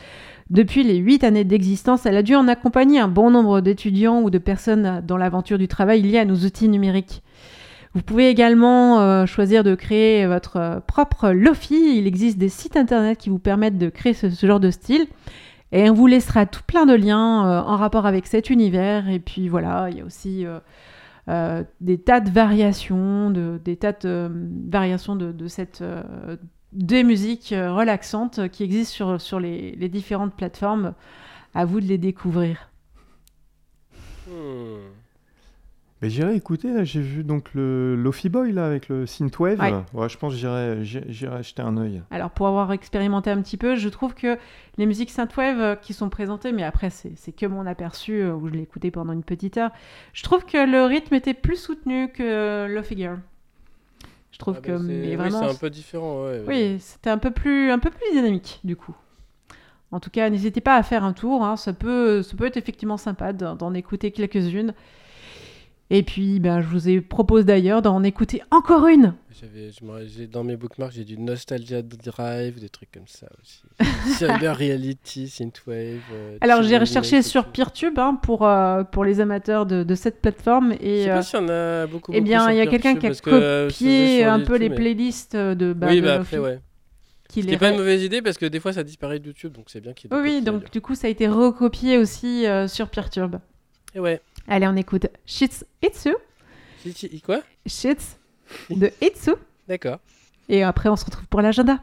Depuis 0.49 0.85
les 0.85 0.97
huit 0.97 1.25
années 1.25 1.45
d'existence, 1.45 2.07
elle 2.07 2.17
a 2.17 2.23
dû 2.23 2.35
en 2.35 2.49
accompagner 2.49 3.01
un 3.01 3.09
bon 3.09 3.31
nombre 3.31 3.61
d'étudiants 3.61 4.23
ou 4.23 4.31
de 4.31 4.39
personnes 4.39 5.03
dans 5.07 5.17
l'aventure 5.17 5.59
du 5.59 5.69
travail 5.69 6.03
liée 6.03 6.19
à 6.19 6.25
nos 6.25 6.37
outils 6.37 6.69
numériques. 6.69 7.23
Vous 7.95 8.03
pouvez 8.03 8.29
également 8.29 9.01
euh, 9.01 9.27
choisir 9.27 9.65
de 9.65 9.75
créer 9.75 10.27
votre 10.27 10.57
euh, 10.57 10.81
propre 10.81 11.31
Lofi. 11.31 11.99
Il 11.99 12.07
existe 12.07 12.39
des 12.39 12.49
sites 12.49 12.77
internet 12.77 13.19
qui 13.19 13.29
vous 13.29 13.39
permettent 13.39 13.79
de 13.79 13.89
créer 13.89 14.15
ce, 14.15 14.31
ce 14.31 14.47
genre 14.47 14.61
de 14.61 14.71
style. 14.71 15.07
Et 15.73 15.91
on 15.91 15.95
vous 15.95 16.07
laissera 16.07 16.47
tout 16.47 16.63
plein 16.67 16.87
de 16.87 16.95
liens 16.95 17.47
euh, 17.47 17.61
en 17.61 17.77
rapport 17.77 18.07
avec 18.07 18.27
cet 18.27 18.51
univers. 18.51 19.09
Et 19.09 19.19
puis 19.19 19.49
voilà, 19.49 19.89
il 19.91 19.99
y 19.99 20.01
a 20.01 20.05
aussi 20.05 20.47
euh, 20.47 20.61
euh, 21.29 21.65
des 21.81 21.99
tas 21.99 22.21
de 22.21 22.31
variations, 22.31 23.31
de, 23.31 23.61
des 23.65 23.77
tas 23.77 23.93
de 23.93 24.31
variations 24.69 25.17
de, 25.17 25.49
cette 25.49 25.83
des 26.73 27.05
musiques 27.05 27.55
relaxantes 27.57 28.49
qui 28.51 28.63
existent 28.65 28.95
sur, 28.95 29.21
sur 29.21 29.41
les, 29.41 29.73
les 29.77 29.89
différentes 29.89 30.35
plateformes. 30.35 30.95
À 31.55 31.65
vous 31.65 31.81
de 31.81 31.87
les 31.87 31.97
découvrir. 31.97 32.71
Hmm. 34.29 34.96
Mais 36.03 36.11
j'irai 36.11 36.35
écouter, 36.37 36.75
là, 36.75 36.85
j'ai 36.85 37.01
vu 37.01 37.25
donc 37.25 37.55
le 37.55 37.97
Lofi 37.97 38.29
Boy 38.29 38.53
là 38.53 38.67
avec 38.67 38.91
le 38.91 39.07
Synthwave. 39.07 39.59
Ouais. 39.59 39.73
Ouais, 39.95 40.09
je 40.11 40.19
pense 40.19 40.35
que 40.35 40.39
j'irai 40.39 40.85
j'irai- 40.85 41.43
jeter 41.43 41.63
un 41.63 41.79
œil. 41.79 42.03
Alors 42.11 42.31
pour 42.31 42.47
avoir 42.49 42.71
expérimenté 42.73 43.31
un 43.31 43.41
petit 43.41 43.57
peu, 43.57 43.77
je 43.77 43.89
trouve 43.89 44.15
que 44.15 44.37
les 44.77 44.85
musiques 44.85 45.11
synthwave 45.11 45.59
euh, 45.59 45.75
qui 45.75 45.95
sont 45.95 46.11
présentées, 46.11 46.53
mais 46.53 46.65
après 46.65 46.91
c'est 46.91 47.13
c'est 47.17 47.33
que 47.33 47.47
mon 47.47 47.65
aperçu 47.65 48.21
euh, 48.21 48.35
où 48.35 48.47
je 48.49 48.53
l'ai 48.53 48.61
écouté 48.63 48.91
pendant 48.91 49.15
une 49.15 49.23
petite 49.23 49.57
heure, 49.57 49.71
je 50.13 50.23
trouve 50.23 50.45
que 50.45 50.71
le 50.71 50.85
rythme 50.85 51.15
était 51.15 51.33
plus 51.33 51.57
soutenu 51.57 52.11
que 52.13 52.67
Lofi 52.67 52.95
Girl. 52.99 53.19
Je 54.33 54.39
trouve 54.39 54.57
Ah 54.59 54.61
que 54.61 54.73
bah, 54.73 54.79
c'est- 54.79 54.85
mais 54.85 55.09
oui, 55.09 55.17
vraiment 55.17 55.39
c'est 55.45 55.51
un 55.51 55.55
peu 55.55 55.71
différent. 55.71 56.25
Ouais, 56.25 56.41
ouais. 56.41 56.45
oui, 56.47 56.77
c'était 56.79 57.09
un 57.09 57.17
peu 57.19 57.31
plus 57.31 57.71
un 57.71 57.79
peu 57.79 57.89
plus 57.89 58.11
dynamique 58.13 58.61
du 58.65 58.77
coup. 58.77 58.95
En 59.93 60.01
tout 60.01 60.11
cas, 60.11 60.29
n'hésitez 60.29 60.61
pas 60.61 60.77
à 60.77 60.83
faire 60.83 61.05
un 61.05 61.15
tour, 61.15 61.43
hein, 61.43 61.57
ça 61.57 61.73
peut 61.73 62.23
ça 62.23 62.37
peut 62.37 62.45
être 62.45 62.59
effectivement 62.59 62.99
sympa 62.99 63.33
d'en 63.33 63.57
d'en 63.57 63.73
écouter 63.73 64.11
quelques-unes. 64.11 64.75
Et 65.89 66.03
puis, 66.03 66.41
ben, 66.41 66.63
je 66.63 66.67
vous 66.67 66.89
ai 66.89 67.01
propose 67.01 67.45
d'ailleurs 67.45 67.81
d'en 67.81 68.03
écouter 68.03 68.43
encore 68.51 68.89
une. 68.89 69.15
J'avais, 69.41 69.71
je 69.71 70.25
dans 70.25 70.43
mes 70.43 70.57
bookmarks, 70.57 70.93
j'ai 70.93 71.05
du 71.05 71.17
Nostalgia 71.19 71.83
Drive, 71.83 72.59
des 72.59 72.71
trucs 72.71 72.91
comme 72.91 73.07
ça 73.07 73.29
aussi. 73.41 73.63
Cyber 74.17 74.57
Reality, 74.57 75.29
Synthwave. 75.29 76.01
euh, 76.13 76.39
Alors 76.41 76.63
j'ai 76.63 76.79
recherché 76.79 77.23
sur. 77.23 77.47
Peertube 77.47 77.99
hein, 77.99 78.19
pour, 78.21 78.47
euh, 78.47 78.83
pour 78.83 79.05
les 79.05 79.21
amateurs 79.21 79.67
de, 79.67 79.85
de 79.85 79.95
cette 79.95 80.21
plateforme 80.21 80.73
Je 80.81 80.87
et 80.87 81.05
sais 81.05 81.11
euh, 81.11 81.15
pas 81.15 81.23
s'il 81.23 81.39
y 81.39 81.43
en 81.43 81.49
a 81.49 81.87
beaucoup. 81.87 82.13
eh 82.15 82.21
bien 82.21 82.51
il 82.51 82.57
y 82.57 82.61
a 82.61 82.67
quelqu'un 82.67 82.97
qui 82.97 83.07
a 83.07 83.11
euh, 83.11 83.69
je 83.69 83.75
copié 83.75 84.25
un 84.25 84.41
peu 84.41 84.57
les 84.57 84.71
mais- 84.71 84.75
playlists 84.75 85.37
de 85.37 85.73
bah, 85.73 85.89
oui, 85.91 86.01
de 86.01 86.07
bah 86.07 86.15
après, 86.15 86.39
ouais. 86.39 86.61
est 87.37 87.59
pas 87.59 87.71
une 87.71 87.77
mauvaise 87.77 88.03
idée 88.03 88.23
parce 88.23 88.39
que 88.39 88.47
des 88.47 88.59
fois 88.59 88.73
ça 88.73 88.83
disparaît 88.83 89.19
de 89.19 89.27
YouTube, 89.27 89.53
donc 89.53 89.67
c'est 89.69 89.81
bien 89.81 89.93
qu'il 89.93 90.13
Oui, 90.13 90.41
donc 90.43 90.73
du 90.73 90.81
coup 90.81 90.95
ça 90.95 91.07
a 91.07 91.11
été 91.11 91.29
recopié 91.29 91.99
aussi 91.99 92.47
euh, 92.47 92.67
sur 92.67 92.89
Peertube. 92.89 93.37
Et 93.95 94.01
ouais. 94.01 94.21
Allez, 94.49 94.67
on 94.67 94.77
écoute 94.77 95.07
Shits 95.25 95.65
Itsu, 95.83 96.15
quoi? 97.25 97.41
Shits 97.67 98.17
de 98.71 98.93
Itsu, 99.03 99.33
D'accord. 99.69 99.99
et 100.49 100.63
après 100.63 100.89
on 100.89 100.97
se 100.97 101.05
retrouve 101.05 101.27
pour 101.27 101.41
l'agenda. 101.43 101.81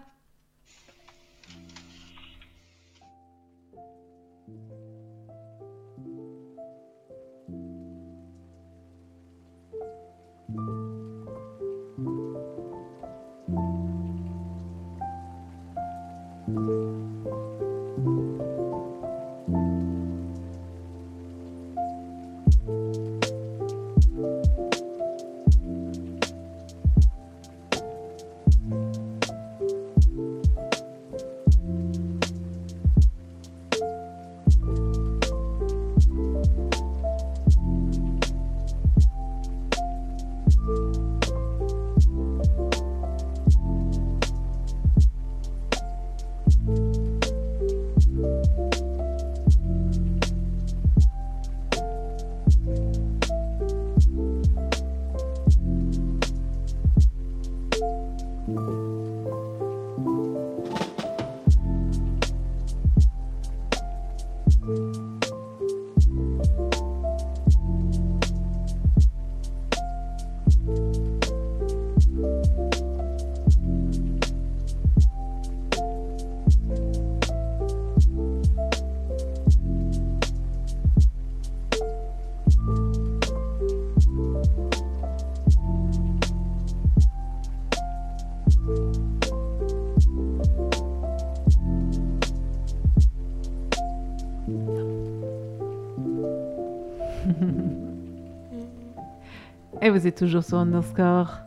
Vous 99.93 100.08
êtes 100.08 100.17
toujours 100.17 100.43
sur 100.43 100.58
Underscore. 100.58 101.38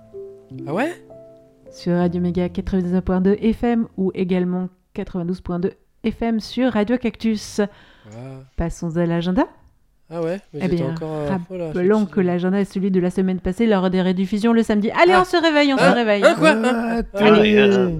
Ah 0.67 0.75
ouais? 0.75 0.93
Sur 1.71 1.97
Radio 1.97 2.21
Méga 2.21 2.47
99.2 2.49 3.39
FM 3.41 3.87
ou 3.97 4.11
également 4.15 4.69
92.2 4.95 5.73
FM 6.05 6.41
sur 6.41 6.73
Radio 6.73 6.97
Cactus. 6.99 7.61
Ah, 7.61 8.11
Passons 8.57 8.97
à 8.97 9.07
l'agenda. 9.07 9.47
Ah 10.09 10.23
ouais? 10.23 10.41
Mais 10.55 10.61
Eh 10.61 10.63
j'étais 10.63 10.77
bien, 10.77 10.93
encore. 10.93 11.11
euh, 11.13 11.29
oh 11.51 11.57
là, 11.57 11.67
Rappelons 11.73 12.07
que 12.07 12.21
l'agenda 12.21 12.61
est 12.61 12.65
celui 12.65 12.93
de 12.93 13.01
la 13.01 13.11
semaine 13.11 13.41
passée 13.41 13.67
lors 13.67 13.91
des 13.91 14.01
rediffusions 14.03 14.53
le 14.53 14.63
samedi. 14.63 14.91
Allez, 14.93 15.13
Ah. 15.15 15.23
on 15.23 15.25
se 15.25 15.37
réveille, 15.37 15.75
on 15.75 15.79
se 15.79 15.95
réveille. 15.95 16.23
Hein, 16.25 16.35
quoi 16.39 16.55
Ah, 16.65 17.03
Allez, 17.15 17.57
euh, 17.57 17.91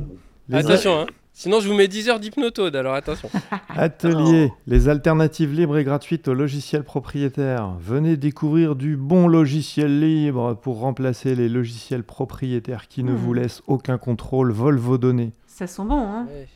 Attention, 0.53 1.01
hein. 1.01 1.07
Sinon, 1.39 1.61
je 1.61 1.69
vous 1.69 1.75
mets 1.75 1.87
10 1.87 2.09
heures 2.09 2.19
d'hypnotode, 2.19 2.75
alors 2.77 2.95
attention. 2.95 3.29
Atelier, 3.69 4.51
les 4.67 4.89
alternatives 4.89 5.53
libres 5.53 5.77
et 5.77 5.85
gratuites 5.85 6.29
aux 6.29 6.35
logiciels 6.35 6.83
propriétaires. 6.83 7.75
Venez 7.79 8.17
découvrir 8.17 8.75
du 8.75 8.97
bon 8.97 9.29
logiciel 9.29 10.01
libre 10.01 10.55
pour 10.55 10.79
remplacer 10.81 11.35
les 11.35 11.51
logiciels 11.51 12.05
propriétaires 12.05 12.89
qui 12.89 13.03
ne 13.05 13.13
Hmm. 13.13 13.17
vous 13.17 13.35
laissent 13.35 13.63
aucun 13.67 13.99
contrôle, 13.99 14.51
volent 14.51 14.81
vos 14.81 14.97
données. 14.97 15.33
Ça 15.47 15.67
sent 15.67 15.83
bon, 15.85 15.99
hein 16.09 16.27
Ouais. 16.31 16.49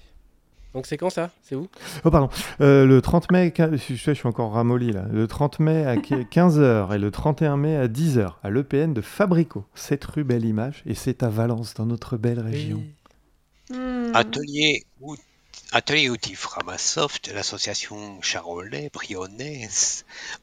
Donc, 0.72 0.86
c'est 0.86 0.96
quand 0.96 1.10
ça? 1.10 1.28
C'est 1.42 1.56
où? 1.56 1.68
Oh 2.04 2.10
pardon, 2.10 2.30
Euh, 2.62 2.86
le 2.86 3.02
30 3.02 3.30
mai, 3.32 3.52
je, 3.58 3.94
je 3.94 4.12
suis 4.12 4.26
encore 4.28 4.52
ramolli 4.52 4.92
là, 4.92 5.04
le 5.12 5.26
30 5.26 5.60
mai 5.60 5.84
à 5.84 5.96
15h 5.96 6.90
et 6.94 6.98
le 6.98 7.10
31 7.10 7.58
mai 7.58 7.76
à 7.76 7.86
10h 7.86 8.30
à 8.42 8.48
l'EPN 8.48 8.94
de 8.94 9.02
Fabrico, 9.02 9.64
7 9.74 10.02
rue 10.06 10.24
Belle 10.24 10.46
Image 10.46 10.82
et 10.86 10.94
c'est 10.94 11.22
à 11.22 11.28
Valence 11.28 11.74
dans 11.74 11.84
notre 11.86 12.16
belle 12.16 12.40
région. 12.40 12.78
Oui. 12.78 12.94
Hmm. 13.70 14.12
Atelier, 14.14 14.84
out- 15.00 15.18
Atelier 15.72 16.10
outils 16.10 16.34
Framasoft, 16.36 17.28
l'association 17.28 18.20
charolais 18.22 18.90
brionnais 18.92 19.68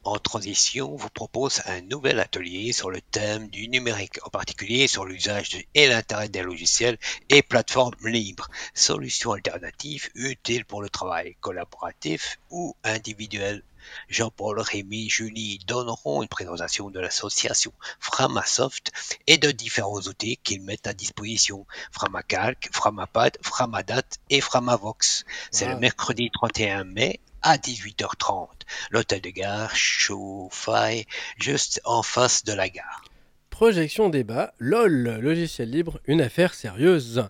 en 0.04 0.18
transition 0.18 0.96
vous 0.96 1.08
propose 1.10 1.62
un 1.66 1.80
nouvel 1.82 2.20
atelier 2.20 2.72
sur 2.72 2.90
le 2.90 3.00
thème 3.00 3.48
du 3.48 3.68
numérique, 3.68 4.18
en 4.26 4.30
particulier 4.30 4.86
sur 4.88 5.04
l'usage 5.06 5.64
et 5.74 5.88
l'intérêt 5.88 6.28
des 6.28 6.42
logiciels 6.42 6.98
et 7.30 7.42
plateformes 7.42 7.94
libres, 8.04 8.48
solutions 8.74 9.32
alternatives 9.32 10.10
utiles 10.14 10.64
pour 10.66 10.82
le 10.82 10.90
travail 10.90 11.36
collaboratif 11.40 12.38
ou 12.50 12.74
individuel. 12.84 13.62
Jean-Paul, 14.08 14.60
Rémi, 14.60 15.08
Julie 15.08 15.58
donneront 15.66 16.22
une 16.22 16.28
présentation 16.28 16.90
de 16.90 17.00
l'association 17.00 17.72
Framasoft 18.00 18.92
et 19.26 19.38
de 19.38 19.50
différents 19.50 20.00
outils 20.00 20.38
qu'ils 20.42 20.62
mettent 20.62 20.86
à 20.86 20.94
disposition. 20.94 21.66
Framacalc, 21.92 22.68
Framapad, 22.72 23.36
Framadat 23.42 24.02
et 24.30 24.40
Framavox. 24.40 25.24
C'est 25.50 25.66
Wow. 25.66 25.72
le 25.74 25.78
mercredi 25.80 26.30
31 26.32 26.84
mai 26.84 27.20
à 27.42 27.56
18h30. 27.56 28.48
L'hôtel 28.90 29.20
de 29.20 29.30
gare 29.30 29.74
Chauffaille, 29.76 31.06
juste 31.38 31.80
en 31.84 32.02
face 32.02 32.44
de 32.44 32.52
la 32.52 32.68
gare. 32.68 33.02
Projection 33.50 34.08
débat, 34.08 34.54
LOL, 34.58 35.18
logiciel 35.20 35.70
libre, 35.70 36.00
une 36.06 36.20
affaire 36.20 36.54
sérieuse. 36.54 37.28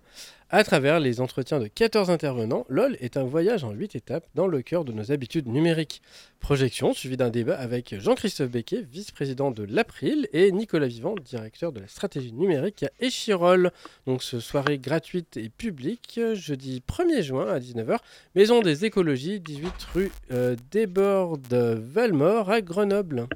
À 0.50 0.64
travers 0.64 0.98
les 0.98 1.20
entretiens 1.20 1.58
de 1.58 1.66
14 1.66 2.08
intervenants, 2.08 2.64
LOL 2.70 2.96
est 3.00 3.18
un 3.18 3.24
voyage 3.24 3.64
en 3.64 3.72
8 3.72 3.96
étapes 3.96 4.26
dans 4.34 4.46
le 4.46 4.62
cœur 4.62 4.86
de 4.86 4.92
nos 4.92 5.12
habitudes 5.12 5.46
numériques. 5.46 6.00
Projection 6.40 6.94
suivie 6.94 7.18
d'un 7.18 7.28
débat 7.28 7.58
avec 7.58 7.94
Jean-Christophe 8.00 8.50
Becquet, 8.50 8.80
vice-président 8.80 9.50
de 9.50 9.64
l'April, 9.64 10.26
et 10.32 10.50
Nicolas 10.50 10.86
Vivant, 10.86 11.16
directeur 11.22 11.70
de 11.70 11.80
la 11.80 11.86
stratégie 11.86 12.32
numérique 12.32 12.82
à 12.82 12.88
Échirol. 12.98 13.72
Donc 14.06 14.22
ce 14.22 14.40
soirée 14.40 14.78
gratuite 14.78 15.36
et 15.36 15.50
publique, 15.50 16.18
jeudi 16.32 16.82
1er 16.88 17.20
juin 17.20 17.46
à 17.46 17.58
19h, 17.58 17.98
Maison 18.34 18.62
des 18.62 18.86
écologies, 18.86 19.40
18 19.40 19.72
rue 19.92 20.10
euh, 20.32 20.56
Desbordes 20.70 21.52
Valmore 21.52 22.48
à 22.48 22.62
Grenoble. 22.62 23.26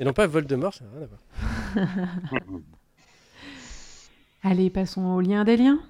Et 0.00 0.04
non 0.04 0.12
pas 0.12 0.26
Voldemort, 0.26 0.74
ça 0.74 0.84
n'a 0.86 0.90
rien 0.90 1.02
à 1.02 1.06
voir. 1.06 2.40
Allez, 4.42 4.70
passons 4.70 5.04
au 5.04 5.20
lien 5.20 5.44
des 5.44 5.56
liens. 5.56 5.80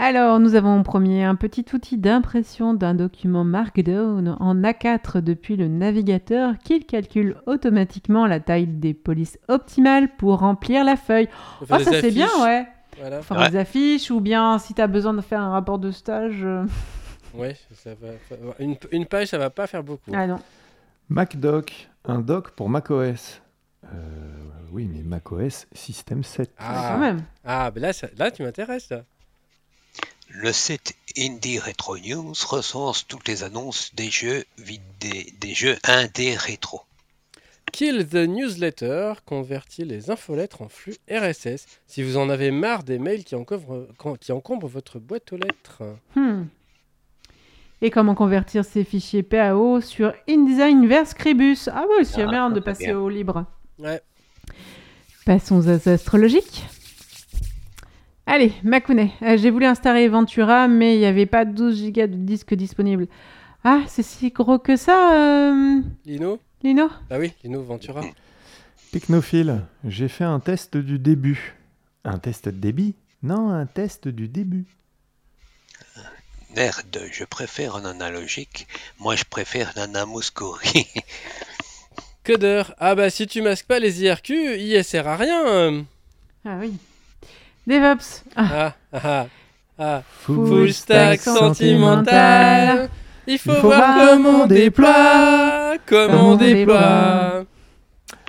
Alors, 0.00 0.38
nous 0.38 0.54
avons 0.54 0.78
en 0.78 0.82
premier 0.84 1.24
un 1.24 1.34
petit 1.34 1.64
outil 1.74 1.98
d'impression 1.98 2.72
d'un 2.72 2.94
document 2.94 3.42
Markdown 3.42 4.36
en 4.38 4.54
A4 4.62 5.18
depuis 5.20 5.56
le 5.56 5.66
navigateur 5.66 6.54
qui 6.62 6.84
calcule 6.86 7.36
automatiquement 7.46 8.26
la 8.26 8.38
taille 8.38 8.68
des 8.68 8.94
polices 8.94 9.38
optimales 9.48 10.08
pour 10.16 10.38
remplir 10.38 10.84
la 10.84 10.94
feuille. 10.96 11.28
Ah, 11.68 11.78
des 11.78 11.84
ça 11.84 12.00
c'est 12.00 12.12
bien, 12.12 12.28
ouais. 12.44 12.66
Voilà. 13.00 13.16
Pour 13.18 13.26
faire 13.26 13.38
Ouais. 13.38 13.50
des 13.50 13.56
affiches 13.56 14.10
ou 14.12 14.20
bien 14.20 14.58
si 14.58 14.72
tu 14.72 14.80
as 14.80 14.86
besoin 14.86 15.14
de 15.14 15.20
faire 15.20 15.40
un 15.40 15.50
rapport 15.50 15.80
de 15.80 15.90
stage. 15.90 16.44
euh, 16.44 16.64
Ouais, 17.34 17.56
ça 17.74 17.90
va. 18.00 18.08
Une, 18.60 18.76
une 18.92 19.04
page, 19.04 19.28
ça 19.28 19.38
va 19.38 19.50
pas 19.50 19.66
faire 19.66 19.82
beaucoup. 19.82 20.12
Ah 20.14 20.26
non. 20.28 20.38
MacDoc, 21.08 21.88
un 22.04 22.20
doc 22.20 22.52
pour 22.52 22.68
macOS. 22.68 23.42
Euh, 23.84 23.88
oui, 24.72 24.88
mais 24.92 25.02
macOS 25.02 25.66
système 25.72 26.22
7. 26.22 26.52
Ah. 26.58 26.90
Quand 26.92 26.98
même. 27.00 27.22
Ah, 27.44 27.70
ben 27.72 27.80
là, 27.82 27.92
ça- 27.92 28.08
là 28.16 28.30
tu 28.30 28.42
m'intéresses, 28.44 28.90
là. 28.90 29.02
Le 30.30 30.52
site 30.52 30.94
Indie 31.16 31.58
Retro 31.58 31.96
News 31.98 32.34
recense 32.48 33.06
toutes 33.06 33.26
les 33.28 33.42
annonces 33.44 33.94
des 33.94 34.10
jeux 34.10 34.44
vid- 34.58 34.80
des, 35.00 35.32
des 35.40 35.54
jeux 35.54 35.76
indé 35.84 36.36
rétro. 36.36 36.82
Kill 37.72 38.06
the 38.08 38.26
newsletter 38.28 39.14
convertit 39.24 39.84
les 39.84 40.10
infolettres 40.10 40.62
en 40.62 40.68
flux 40.68 40.96
RSS. 41.10 41.66
Si 41.86 42.02
vous 42.02 42.16
en 42.16 42.28
avez 42.28 42.50
marre 42.50 42.82
des 42.82 42.98
mails 42.98 43.24
qui 43.24 43.34
encombrent, 43.34 43.86
qui 44.20 44.32
encombrent 44.32 44.68
votre 44.68 44.98
boîte 44.98 45.32
aux 45.32 45.36
lettres. 45.36 45.82
Hmm. 46.14 46.44
Et 47.80 47.90
comment 47.90 48.14
convertir 48.14 48.64
ces 48.64 48.84
fichiers 48.84 49.22
PAO 49.22 49.80
sur 49.80 50.12
InDesign 50.28 50.86
vers 50.86 51.06
Scribus? 51.06 51.68
Ah 51.68 51.84
oui, 51.88 52.04
c'est 52.04 52.22
Ah, 52.22 52.26
bien 52.30 52.50
de 52.50 52.60
passer 52.60 52.86
bien. 52.86 52.98
au 52.98 53.08
libre. 53.08 53.44
Ouais. 53.78 54.00
Passons 55.24 55.56
aux 55.68 55.88
astrologiques. 55.88 56.64
Allez, 58.30 58.52
Makune, 58.62 59.08
euh, 59.22 59.38
j'ai 59.38 59.48
voulu 59.48 59.64
installer 59.64 60.06
Ventura, 60.06 60.68
mais 60.68 60.96
il 60.96 60.98
n'y 60.98 61.06
avait 61.06 61.24
pas 61.24 61.46
12 61.46 61.92
Go 61.92 62.02
de 62.02 62.06
disque 62.08 62.52
disponible. 62.52 63.06
Ah, 63.64 63.80
c'est 63.88 64.02
si 64.02 64.28
gros 64.28 64.58
que 64.58 64.76
ça, 64.76 65.48
euh, 65.50 65.80
Lino 66.04 66.38
Lino? 66.62 66.90
Ah 67.08 67.18
oui, 67.18 67.32
Lino 67.42 67.62
Ventura. 67.62 68.02
Technophile, 68.92 69.64
j'ai 69.82 70.08
fait 70.08 70.24
un 70.24 70.40
test 70.40 70.76
du 70.76 70.98
début. 70.98 71.54
Un 72.04 72.18
test 72.18 72.50
de 72.50 72.58
débit? 72.58 72.96
Non, 73.22 73.48
un 73.48 73.64
test 73.64 74.08
du 74.08 74.28
début. 74.28 74.66
Merde, 76.54 77.00
je 77.10 77.24
préfère 77.24 77.76
un 77.76 77.86
analogique. 77.86 78.68
Moi, 78.98 79.16
je 79.16 79.24
préfère 79.24 79.72
Nana 79.74 80.04
Mouskouri. 80.04 80.86
Coder. 82.24 82.64
Ah 82.76 82.94
bah 82.94 83.08
si 83.08 83.26
tu 83.26 83.40
masques 83.40 83.66
pas 83.66 83.78
les 83.78 84.02
IRQ, 84.02 84.58
il 84.58 84.84
sert 84.84 85.08
à 85.08 85.16
rien. 85.16 85.86
Ah 86.44 86.58
oui. 86.60 86.74
DevOps. 87.68 88.24
Ah, 88.36 88.74
Ah, 88.92 88.98
ah, 89.04 89.26
ah. 89.78 90.02
Full 90.20 90.46
Full 90.48 90.72
stack 90.72 91.20
stack 91.20 91.36
sentimental. 91.36 92.88
Il 93.26 93.38
faut, 93.38 93.50
Il 93.52 93.56
faut 93.56 93.60
voir 93.68 93.78
voir 93.96 94.08
comment 94.16 94.42
on 94.42 94.46
déploie. 94.46 95.74
Comment 95.86 96.28
on 96.30 96.36
déploie. 96.36 97.44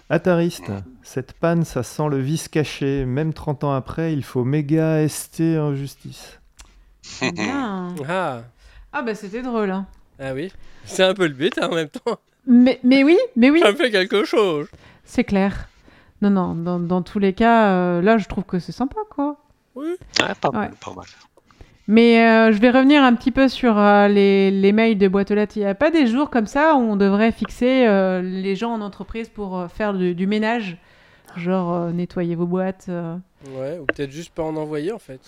Attariste, 0.10 0.72
cette 1.04 1.34
panne, 1.34 1.64
ça 1.64 1.84
sent 1.84 2.10
le 2.10 2.20
vice 2.20 2.48
caché. 2.50 3.06
Même 3.06 3.32
30 3.34 3.64
ans 3.64 3.74
après, 3.74 4.12
il 4.12 4.24
faut 4.24 4.44
méga 4.44 5.08
ST 5.08 5.42
en 5.58 5.74
justice. 5.76 6.40
bien. 7.22 7.96
Ah, 8.08 8.42
Ah 8.92 9.02
bah 9.04 9.16
c'était 9.16 9.42
drôle. 9.42 9.70
hein. 9.72 9.86
ah 10.20 10.34
oui. 10.34 10.52
C'est 10.86 11.04
un 11.04 11.14
peu 11.14 11.28
le 11.28 11.34
but 11.34 11.58
hein, 11.60 11.70
en 11.72 11.76
même 11.76 11.90
temps. 11.90 12.18
Mais, 12.48 12.80
mais 12.84 13.04
oui, 13.04 13.18
mais 13.36 13.50
oui, 13.52 13.62
Ça 13.62 13.72
me 13.72 13.78
fait 13.78 13.92
quelque 13.92 14.26
chose. 14.26 14.68
c'est 15.06 15.24
clair. 15.24 15.69
Non, 16.22 16.30
non, 16.30 16.54
dans, 16.56 16.80
dans 16.80 17.02
tous 17.02 17.20
les 17.20 17.34
cas, 17.34 17.68
euh, 17.72 18.02
là 18.02 18.18
je 18.18 18.28
trouve 18.28 18.44
que 18.44 18.60
c'est 18.60 18.72
sympa 18.72 18.98
quoi. 19.10 19.38
Oui. 19.76 19.88
Ah, 20.22 20.34
pas 20.36 20.50
Ouais. 20.50 20.58
mal, 20.58 20.72
pas 20.84 20.94
mal. 20.94 21.06
Mais 21.88 22.24
euh, 22.28 22.52
je 22.52 22.60
vais 22.60 22.70
revenir 22.70 23.02
un 23.02 23.16
petit 23.16 23.32
peu 23.32 23.48
sur 23.48 23.78
euh, 23.78 24.08
les, 24.08 24.52
les 24.52 24.72
mails 24.74 24.98
de 24.98 25.08
boîte 25.08 25.32
aux 25.32 25.36
lettres. 25.36 25.58
Il 25.58 25.62
n'y 25.62 25.66
a 25.66 25.74
pas 25.76 25.90
des 25.90 26.06
jours 26.06 26.30
comme 26.30 26.46
ça 26.46 26.76
où 26.76 26.80
on 26.80 26.96
devrait 26.96 27.32
fixer 27.32 27.88
euh, 27.88 28.22
les 28.22 28.56
gens 28.56 28.72
en 28.74 28.82
entreprise 28.82 29.28
pour 29.30 29.58
euh, 29.58 29.68
faire 29.68 29.94
du, 29.94 30.14
du 30.16 30.28
ménage 30.28 30.78
Genre 31.38 31.74
euh, 31.74 31.92
nettoyer 31.92 32.34
vos 32.36 32.48
boîtes 32.48 32.88
euh. 32.90 33.16
Ouais, 33.56 33.78
ou 33.80 33.86
peut-être 33.86 34.12
juste 34.12 34.34
pas 34.34 34.44
en 34.44 34.56
envoyer 34.56 34.92
en 34.92 34.98
fait. 35.00 35.20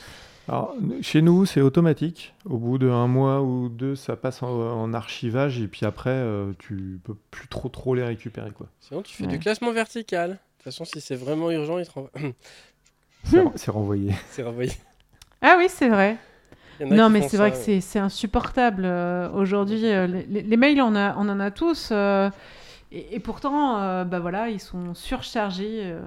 Alors, 0.47 0.73
chez 1.01 1.21
nous, 1.21 1.45
c'est 1.45 1.62
automatique. 1.62 2.34
Au 2.45 2.58
bout 2.58 2.80
d'un 2.80 3.06
mois 3.08 3.41
ou 3.41 3.69
deux, 3.69 3.95
ça 3.95 4.15
passe 4.15 4.41
en, 4.41 4.49
en 4.49 4.93
archivage 4.95 5.62
et 5.62 5.67
puis 5.67 5.86
après, 5.86 6.10
euh, 6.10 6.51
tu 6.58 6.99
peux 7.04 7.13
plus 7.30 7.47
trop 7.47 7.69
trop 7.69 7.93
les 7.93 8.04
récupérer. 8.04 8.49
quoi. 8.51 8.65
Sinon, 8.80 9.04
tu 9.04 9.15
fais 9.15 9.23
Ouais. 9.25 9.30
du 9.30 9.39
classement 9.39 9.71
vertical. 9.71 10.39
De 10.62 10.65
toute 10.65 10.74
façon, 10.74 10.86
si 10.86 11.02
c'est 11.02 11.15
vraiment 11.15 11.50
urgent, 11.52 11.80
il 11.80 11.86
te 11.88 11.91
renvoie. 11.91 12.12
C'est 13.24 13.43
c'est 13.56 13.71
renvoyé. 13.71 14.13
c'est 14.32 14.43
renvoyé. 14.43 14.71
Ah 15.41 15.56
oui, 15.58 15.65
c'est 15.69 15.89
vrai. 15.89 16.17
Non, 16.80 17.10
mais 17.10 17.21
c'est 17.21 17.38
vrai 17.38 17.52
que 17.52 17.58
c'est- 17.58 17.82
c'est 17.82 18.00
insupportable. 18.00 18.84
euh, 18.86 19.30
Aujourd'hui, 19.32 19.86
euh, 19.88 20.08
les, 20.08 20.58
mails, 20.58 20.82
on, 20.82 20.95
a, 20.95 21.15
on 21.17 21.30
en 21.30 21.39
a 21.39 21.52
tous. 21.52 21.89
euh, 21.91 22.30
et, 22.91 23.15
et 23.15 23.19
pourtant, 23.19 23.82
euh, 23.82 24.04
bah 24.06 24.19
voilà, 24.19 24.50
ils 24.50 24.60
sont 24.60 24.93
surchargés 24.95 25.82
euh, 25.86 26.02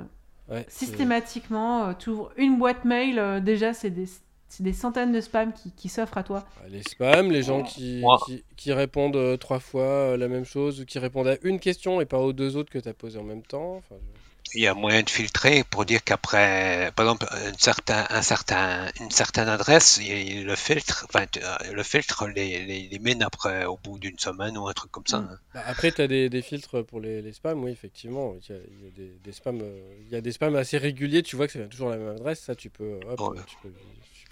Ouais, 0.48 0.64
systématiquement. 0.68 1.94
tu 1.94 2.10
ouvres 2.10 2.32
une 2.36 2.58
boîte 2.58 2.84
mail, 2.84 3.18
euh, 3.18 3.40
déjà, 3.40 3.72
c'est 3.74 3.90
des, 3.90 4.06
c'est 4.48 4.62
des 4.62 4.72
centaines 4.72 5.12
de 5.12 5.20
spams 5.20 5.52
qui, 5.52 5.72
qui 5.72 5.88
s'offrent 5.88 6.18
à 6.18 6.22
toi. 6.24 6.44
Les 6.68 6.82
spams, 6.82 7.30
les 7.30 7.42
gens 7.42 7.62
qui, 7.62 8.00
Moi. 8.00 8.18
qui, 8.26 8.44
qui 8.56 8.72
répondent 8.72 9.38
trois 9.38 9.60
fois 9.60 10.16
la 10.16 10.28
même 10.28 10.44
chose 10.44 10.80
ou 10.80 10.84
qui 10.86 10.98
répondent 10.98 11.28
à 11.28 11.36
une 11.42 11.60
question 11.60 12.00
et 12.00 12.06
pas 12.06 12.18
aux 12.20 12.32
deux 12.32 12.56
autres 12.56 12.70
que 12.70 12.78
tu 12.78 12.88
as 12.88 12.94
posées 12.94 13.18
en 13.18 13.24
même 13.24 13.42
temps. 13.42 13.76
Enfin, 13.76 13.96
je- 14.14 14.23
Il 14.56 14.62
y 14.62 14.66
a 14.68 14.74
moyen 14.74 15.02
de 15.02 15.10
filtrer 15.10 15.64
pour 15.68 15.84
dire 15.84 16.04
qu'après, 16.04 16.92
par 16.94 17.06
exemple, 17.06 17.26
un 17.32 17.52
certain, 17.58 18.04
un 18.10 18.22
certain, 18.22 18.86
une 19.00 19.10
certaine 19.10 19.48
adresse, 19.48 19.98
il- 20.00 20.44
le 20.44 20.54
filtre, 20.54 21.06
enfin, 21.08 21.24
euh, 21.38 21.72
le 21.72 21.82
filtre 21.82 22.28
les, 22.28 22.64
les, 22.64 22.88
les 22.88 22.98
mène 23.00 23.22
après 23.22 23.64
au 23.64 23.78
bout 23.82 23.98
d'une 23.98 24.18
semaine 24.18 24.56
ou 24.56 24.68
un 24.68 24.72
truc 24.72 24.92
comme 24.92 25.06
ça. 25.06 25.18
Mm. 25.20 25.28
hein. 25.32 25.38
Bah, 25.54 25.60
après, 25.66 25.90
tu 25.90 26.02
as 26.02 26.06
des, 26.06 26.28
des 26.28 26.42
filtres 26.42 26.84
pour 26.84 27.00
les, 27.00 27.20
les 27.20 27.32
spams, 27.32 27.64
oui, 27.64 27.72
effectivement. 27.72 28.34
Il 28.48 28.52
y 28.52 28.56
a, 28.56 28.60
il 28.60 28.84
y 28.84 28.86
a 28.86 28.90
des, 28.96 29.12
des 29.24 29.32
spams, 29.32 29.60
euh, 29.60 29.80
il 30.06 30.12
y 30.12 30.16
a 30.16 30.20
des 30.20 30.30
spams 30.32 30.54
assez 30.54 30.78
réguliers, 30.78 31.22
tu 31.24 31.34
vois 31.34 31.46
que 31.48 31.52
ça 31.54 31.58
vient 31.58 31.68
toujours 31.68 31.88
à 31.88 31.96
la 31.96 31.98
même 32.04 32.14
adresse, 32.14 32.40
ça 32.40 32.54
tu 32.54 32.70
peux, 32.70 33.00
hop, 33.08 33.20
Ouais. 33.20 33.38
tu 33.48 33.56
peux 33.62 33.68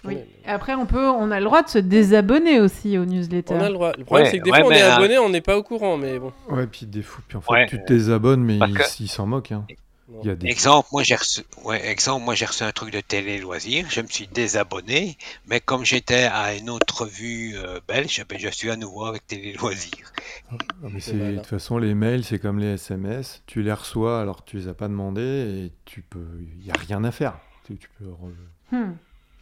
Oui. 0.05 0.13
supprimer. 0.15 0.27
Et 0.45 0.49
après, 0.49 0.75
on, 0.75 0.85
peut, 0.85 1.09
on 1.09 1.31
a 1.31 1.39
le 1.39 1.45
droit 1.45 1.63
de 1.63 1.69
se 1.69 1.79
désabonner 1.79 2.61
aussi 2.61 2.97
aux 2.97 3.05
newsletters. 3.05 3.53
On 3.55 3.59
a 3.61 3.67
le 3.67 3.73
droit. 3.73 3.91
Le 3.97 4.05
problème, 4.05 4.25
Ouais, 4.25 4.31
c'est 4.31 4.39
que 4.39 4.43
des 4.43 4.51
ouais, 4.51 4.59
fois, 4.61 4.69
on 4.69 4.71
est 4.71 4.83
euh, 4.83 4.93
abonné, 4.95 5.17
on 5.17 5.29
n'est 5.29 5.41
pas 5.41 5.57
au 5.57 5.63
courant, 5.63 5.97
mais 5.97 6.17
bon. 6.19 6.31
Ouais, 6.49 6.67
puis 6.67 6.85
des 6.85 7.01
fous. 7.01 7.21
Puis 7.27 7.35
en 7.37 7.41
fait, 7.41 7.51
Ouais, 7.51 7.65
tu 7.67 7.77
te 7.77 7.87
désabonnes, 7.91 8.43
mais 8.43 8.59
parce 8.59 8.71
ils 8.71 8.77
que- 8.77 9.03
ils 9.03 9.07
s'en 9.09 9.25
moquent. 9.25 9.51
hein. 9.51 9.65
Non. 10.13 10.19
Il 10.23 10.27
y 10.27 10.29
a 10.29 10.35
des... 10.35 10.47
Exemple, 10.47 10.89
moi 10.91 11.01
j'ai 11.03 11.15
reçu, 11.15 11.41
ouais, 11.63 11.85
exemple, 11.89 12.23
moi 12.23 12.35
j'ai 12.35 12.45
reçu 12.45 12.61
un 12.63 12.71
truc 12.71 12.91
de 12.93 13.01
télé 13.01 13.39
loisirs, 13.39 13.87
je 13.89 14.01
me 14.01 14.07
suis 14.07 14.27
désabonné, 14.27 15.17
mais 15.47 15.59
comme 15.59 15.83
j'étais 15.83 16.25
à 16.25 16.53
une 16.55 16.69
autre 16.69 17.07
vue 17.07 17.53
euh, 17.57 17.79
belge, 17.87 18.23
ben, 18.29 18.37
je 18.39 18.49
suis 18.49 18.69
à 18.69 18.75
nouveau 18.75 19.05
avec 19.05 19.25
télé 19.25 19.53
loisirs. 19.53 20.11
Ah, 20.51 20.55
mais 20.83 20.99
C'est 20.99 21.13
de 21.17 21.35
toute 21.37 21.47
façon, 21.47 21.77
les 21.79 21.95
mails, 21.95 22.23
c'est 22.23 22.37
comme 22.37 22.59
les 22.59 22.73
SMS. 22.73 23.41
Tu 23.47 23.63
les 23.63 23.73
reçois 23.73 24.21
alors 24.21 24.45
que 24.45 24.51
tu 24.51 24.57
les 24.57 24.67
as 24.67 24.73
pas 24.75 24.87
demandés 24.87 25.65
et 25.65 25.71
tu 25.85 26.01
peux. 26.03 26.25
Il 26.59 26.65
y 26.67 26.69
a 26.71 26.75
rien 26.75 27.03
à 27.03 27.11
faire. 27.11 27.39
Tu, 27.65 27.75
tu 27.77 27.89
peux. 27.97 28.05
re- 28.05 28.75
Hmm. 28.77 28.93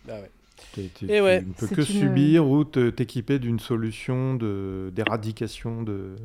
Bah 0.06 0.14
ouais. 0.22 0.30
t'es- 0.74 0.90
t'es- 1.00 1.14
Et 1.16 1.22
ouais. 1.22 1.42
tu 1.42 1.48
ne 1.48 1.54
peux 1.54 1.68
que 1.68 1.82
une- 1.82 1.86
subir 2.02 2.48
ou 2.48 2.64
te- 2.64 2.90
t'équiper 2.92 3.40
d'une 3.40 3.60
solution 3.60 4.36
de 4.36 4.92
d'éradication 4.96 5.82
de 5.84 6.16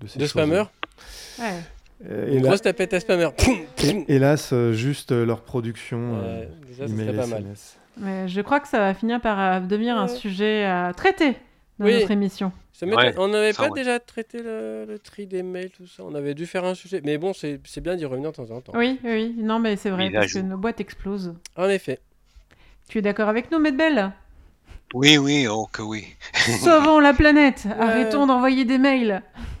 de 0.00 0.06
ces 0.06 0.18
De 0.18 0.24
choses. 0.24 0.30
spammers? 0.30 0.70
Ouais. 1.38 1.60
Euh, 2.08 2.28
Une 2.28 2.38
héla- 2.38 2.48
grosse 2.48 2.62
tapette 2.62 2.94
à 2.94 2.98
hé- 2.98 4.04
Hélas, 4.08 4.50
euh, 4.52 4.72
juste 4.72 5.12
euh, 5.12 5.26
leur 5.26 5.42
production. 5.42 5.98
euh, 6.16 6.40
Ouais, 6.40 6.48
déjà, 6.66 6.86
ça 6.86 6.92
email 6.92 7.06
serait 7.08 7.16
et 7.16 7.20
pas 7.20 7.26
mal. 7.26 7.44
Mais 7.98 8.28
je 8.28 8.40
crois 8.40 8.60
que 8.60 8.68
ça 8.68 8.78
va 8.78 8.94
finir 8.94 9.20
par 9.20 9.38
euh, 9.38 9.60
devenir 9.60 9.96
un 9.98 10.08
sujet 10.08 10.64
à 10.64 10.92
traiter 10.96 11.32
dans 11.78 11.84
Oui. 11.86 11.94
notre 11.94 12.10
émission. 12.10 12.52
Ça 12.72 12.86
m'étonne- 12.86 13.04
Ouais, 13.08 13.14
on 13.18 13.28
n'avait 13.28 13.52
pas 13.52 13.64
ouais. 13.68 13.78
déjà 13.78 14.00
traité 14.00 14.42
le, 14.42 14.86
le 14.88 14.98
tri 14.98 15.26
des 15.26 15.42
mails, 15.42 15.68
tout 15.70 15.86
ça. 15.86 16.02
On 16.02 16.14
avait 16.14 16.32
dû 16.32 16.46
faire 16.46 16.64
un 16.64 16.74
sujet. 16.74 17.02
Mais 17.04 17.18
bon, 17.18 17.32
c'est 17.34 17.60
bien 17.82 17.96
d'y 17.96 18.06
revenir 18.06 18.30
de 18.30 18.36
temps 18.36 18.50
en 18.50 18.62
temps. 18.62 18.72
Oui, 18.74 18.98
oui, 19.04 19.34
non, 19.36 19.58
mais 19.58 19.76
c'est 19.76 19.90
vrai, 19.90 20.08
parce 20.10 20.32
que 20.32 20.38
nos 20.38 20.56
boîtes 20.56 20.80
explosent. 20.80 21.34
En 21.56 21.68
effet. 21.68 21.98
Tu 22.88 22.98
es 22.98 23.02
d'accord 23.02 23.28
avec 23.28 23.50
nous, 23.50 23.58
Medbel? 23.58 24.10
Oui, 24.94 25.18
oui, 25.18 25.46
oh 25.48 25.68
que 25.70 25.82
oui. 25.82 26.06
Sauvons 26.64 26.98
la 26.98 27.12
planète. 27.12 27.66
Arrêtons 27.78 28.26
d'envoyer 28.26 28.64
des 28.64 28.78
mails. 28.78 29.22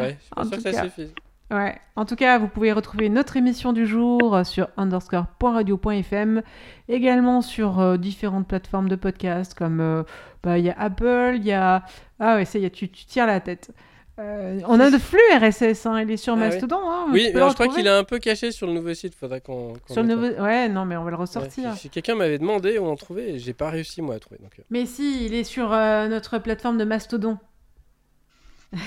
Ouais, 0.00 0.16
je 0.18 0.24
suis 0.24 0.30
pas 0.34 0.40
En 0.40 0.44
sûr 0.44 0.50
que 0.52 0.56
tout 0.56 0.62
ça 0.62 0.70
cas. 0.72 0.84
suffise. 0.84 1.12
Ouais. 1.50 1.78
En 1.96 2.04
tout 2.04 2.14
cas, 2.16 2.38
vous 2.38 2.48
pouvez 2.48 2.72
retrouver 2.72 3.08
notre 3.08 3.36
émission 3.38 3.72
du 3.72 3.86
jour 3.86 4.40
sur 4.44 4.68
underscore.radio.fm, 4.76 6.42
également 6.88 7.40
sur 7.40 7.80
euh, 7.80 7.96
différentes 7.96 8.46
plateformes 8.46 8.88
de 8.90 8.96
podcast 8.96 9.54
comme 9.54 9.80
euh, 9.80 10.02
bah, 10.42 10.58
il 10.58 10.64
y 10.66 10.70
a 10.70 10.74
Apple, 10.78 11.34
il 11.36 11.44
y 11.44 11.52
a 11.52 11.84
ah 12.20 12.36
ouais, 12.36 12.44
ça 12.44 12.58
y 12.58 12.64
est, 12.66 12.70
tu, 12.70 12.90
tu 12.90 13.06
tires 13.06 13.26
la 13.26 13.40
tête. 13.40 13.70
Euh, 14.18 14.58
on 14.66 14.80
a 14.80 14.90
de 14.90 14.98
flux 14.98 15.20
RSS, 15.40 15.86
hein, 15.86 16.00
il 16.02 16.10
est 16.10 16.16
sur 16.16 16.34
Ah. 16.34 16.36
Mastodon. 16.36 16.80
hein, 16.84 17.06
Oui, 17.12 17.30
le 17.32 17.36
alors, 17.36 17.50
je 17.50 17.54
crois 17.54 17.68
qu'il 17.68 17.86
est 17.86 17.90
un 17.90 18.02
peu 18.04 18.18
caché 18.18 18.50
sur 18.50 18.66
le 18.66 18.72
nouveau 18.72 18.92
site. 18.92 19.14
Faudrait 19.14 19.40
qu'on. 19.40 19.74
qu'on 19.86 19.92
sur 19.94 20.02
le 20.02 20.08
nouveau. 20.08 20.26
Ouais, 20.42 20.68
non, 20.68 20.84
mais 20.84 20.96
on 20.96 21.04
va 21.04 21.10
le 21.10 21.16
ressortir. 21.16 21.70
Ouais, 21.70 21.74
si- 21.76 21.82
si 21.82 21.88
quelqu'un 21.90 22.16
m'avait 22.16 22.38
demandé 22.38 22.78
où 22.78 22.86
en 22.86 22.96
trouver, 22.96 23.34
et 23.34 23.38
j'ai 23.38 23.52
pas 23.54 23.70
réussi 23.70 24.02
moi 24.02 24.16
à 24.16 24.18
trouver. 24.18 24.38
Donc, 24.42 24.58
euh, 24.58 24.62
Mais 24.70 24.86
si, 24.86 25.24
il 25.24 25.34
est 25.34 25.44
sur 25.44 25.72
euh, 25.72 26.08
notre 26.08 26.38
plateforme 26.38 26.76
de 26.78 26.84
Mastodon. 26.84 27.38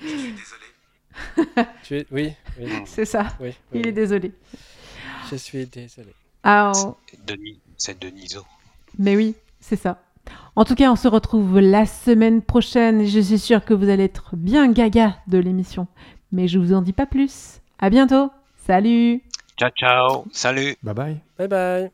tu 1.82 1.96
es... 1.96 2.06
Oui, 2.10 2.32
oui, 2.58 2.70
C'est 2.86 3.04
ça. 3.04 3.26
oui. 3.40 3.54
Il 3.72 3.86
est 3.86 3.92
désolé. 3.92 4.32
Je 5.30 5.36
suis 5.36 5.66
désolé. 5.66 6.14
Ah. 6.42 6.72
Denis, 7.26 7.58
c'est 7.76 7.98
Deniso. 8.00 8.44
Mais 8.98 9.16
oui, 9.16 9.34
c'est 9.60 9.76
ça. 9.76 10.00
En 10.56 10.64
tout 10.64 10.74
cas, 10.74 10.90
on 10.90 10.96
se 10.96 11.08
retrouve 11.08 11.58
la 11.60 11.86
semaine 11.86 12.42
prochaine. 12.42 13.06
Je 13.06 13.20
suis 13.20 13.38
sûre 13.38 13.64
que 13.64 13.74
vous 13.74 13.88
allez 13.88 14.04
être 14.04 14.36
bien 14.36 14.70
gaga 14.70 15.16
de 15.26 15.38
l'émission. 15.38 15.86
Mais 16.32 16.48
je 16.48 16.58
vous 16.58 16.72
en 16.74 16.82
dis 16.82 16.92
pas 16.92 17.06
plus. 17.06 17.60
À 17.78 17.90
bientôt. 17.90 18.30
Salut 18.66 19.22
Ciao, 19.56 19.70
ciao. 19.70 20.24
Salut. 20.32 20.76
Bye 20.82 20.94
bye. 20.94 21.16
Bye 21.38 21.48
bye. 21.48 21.90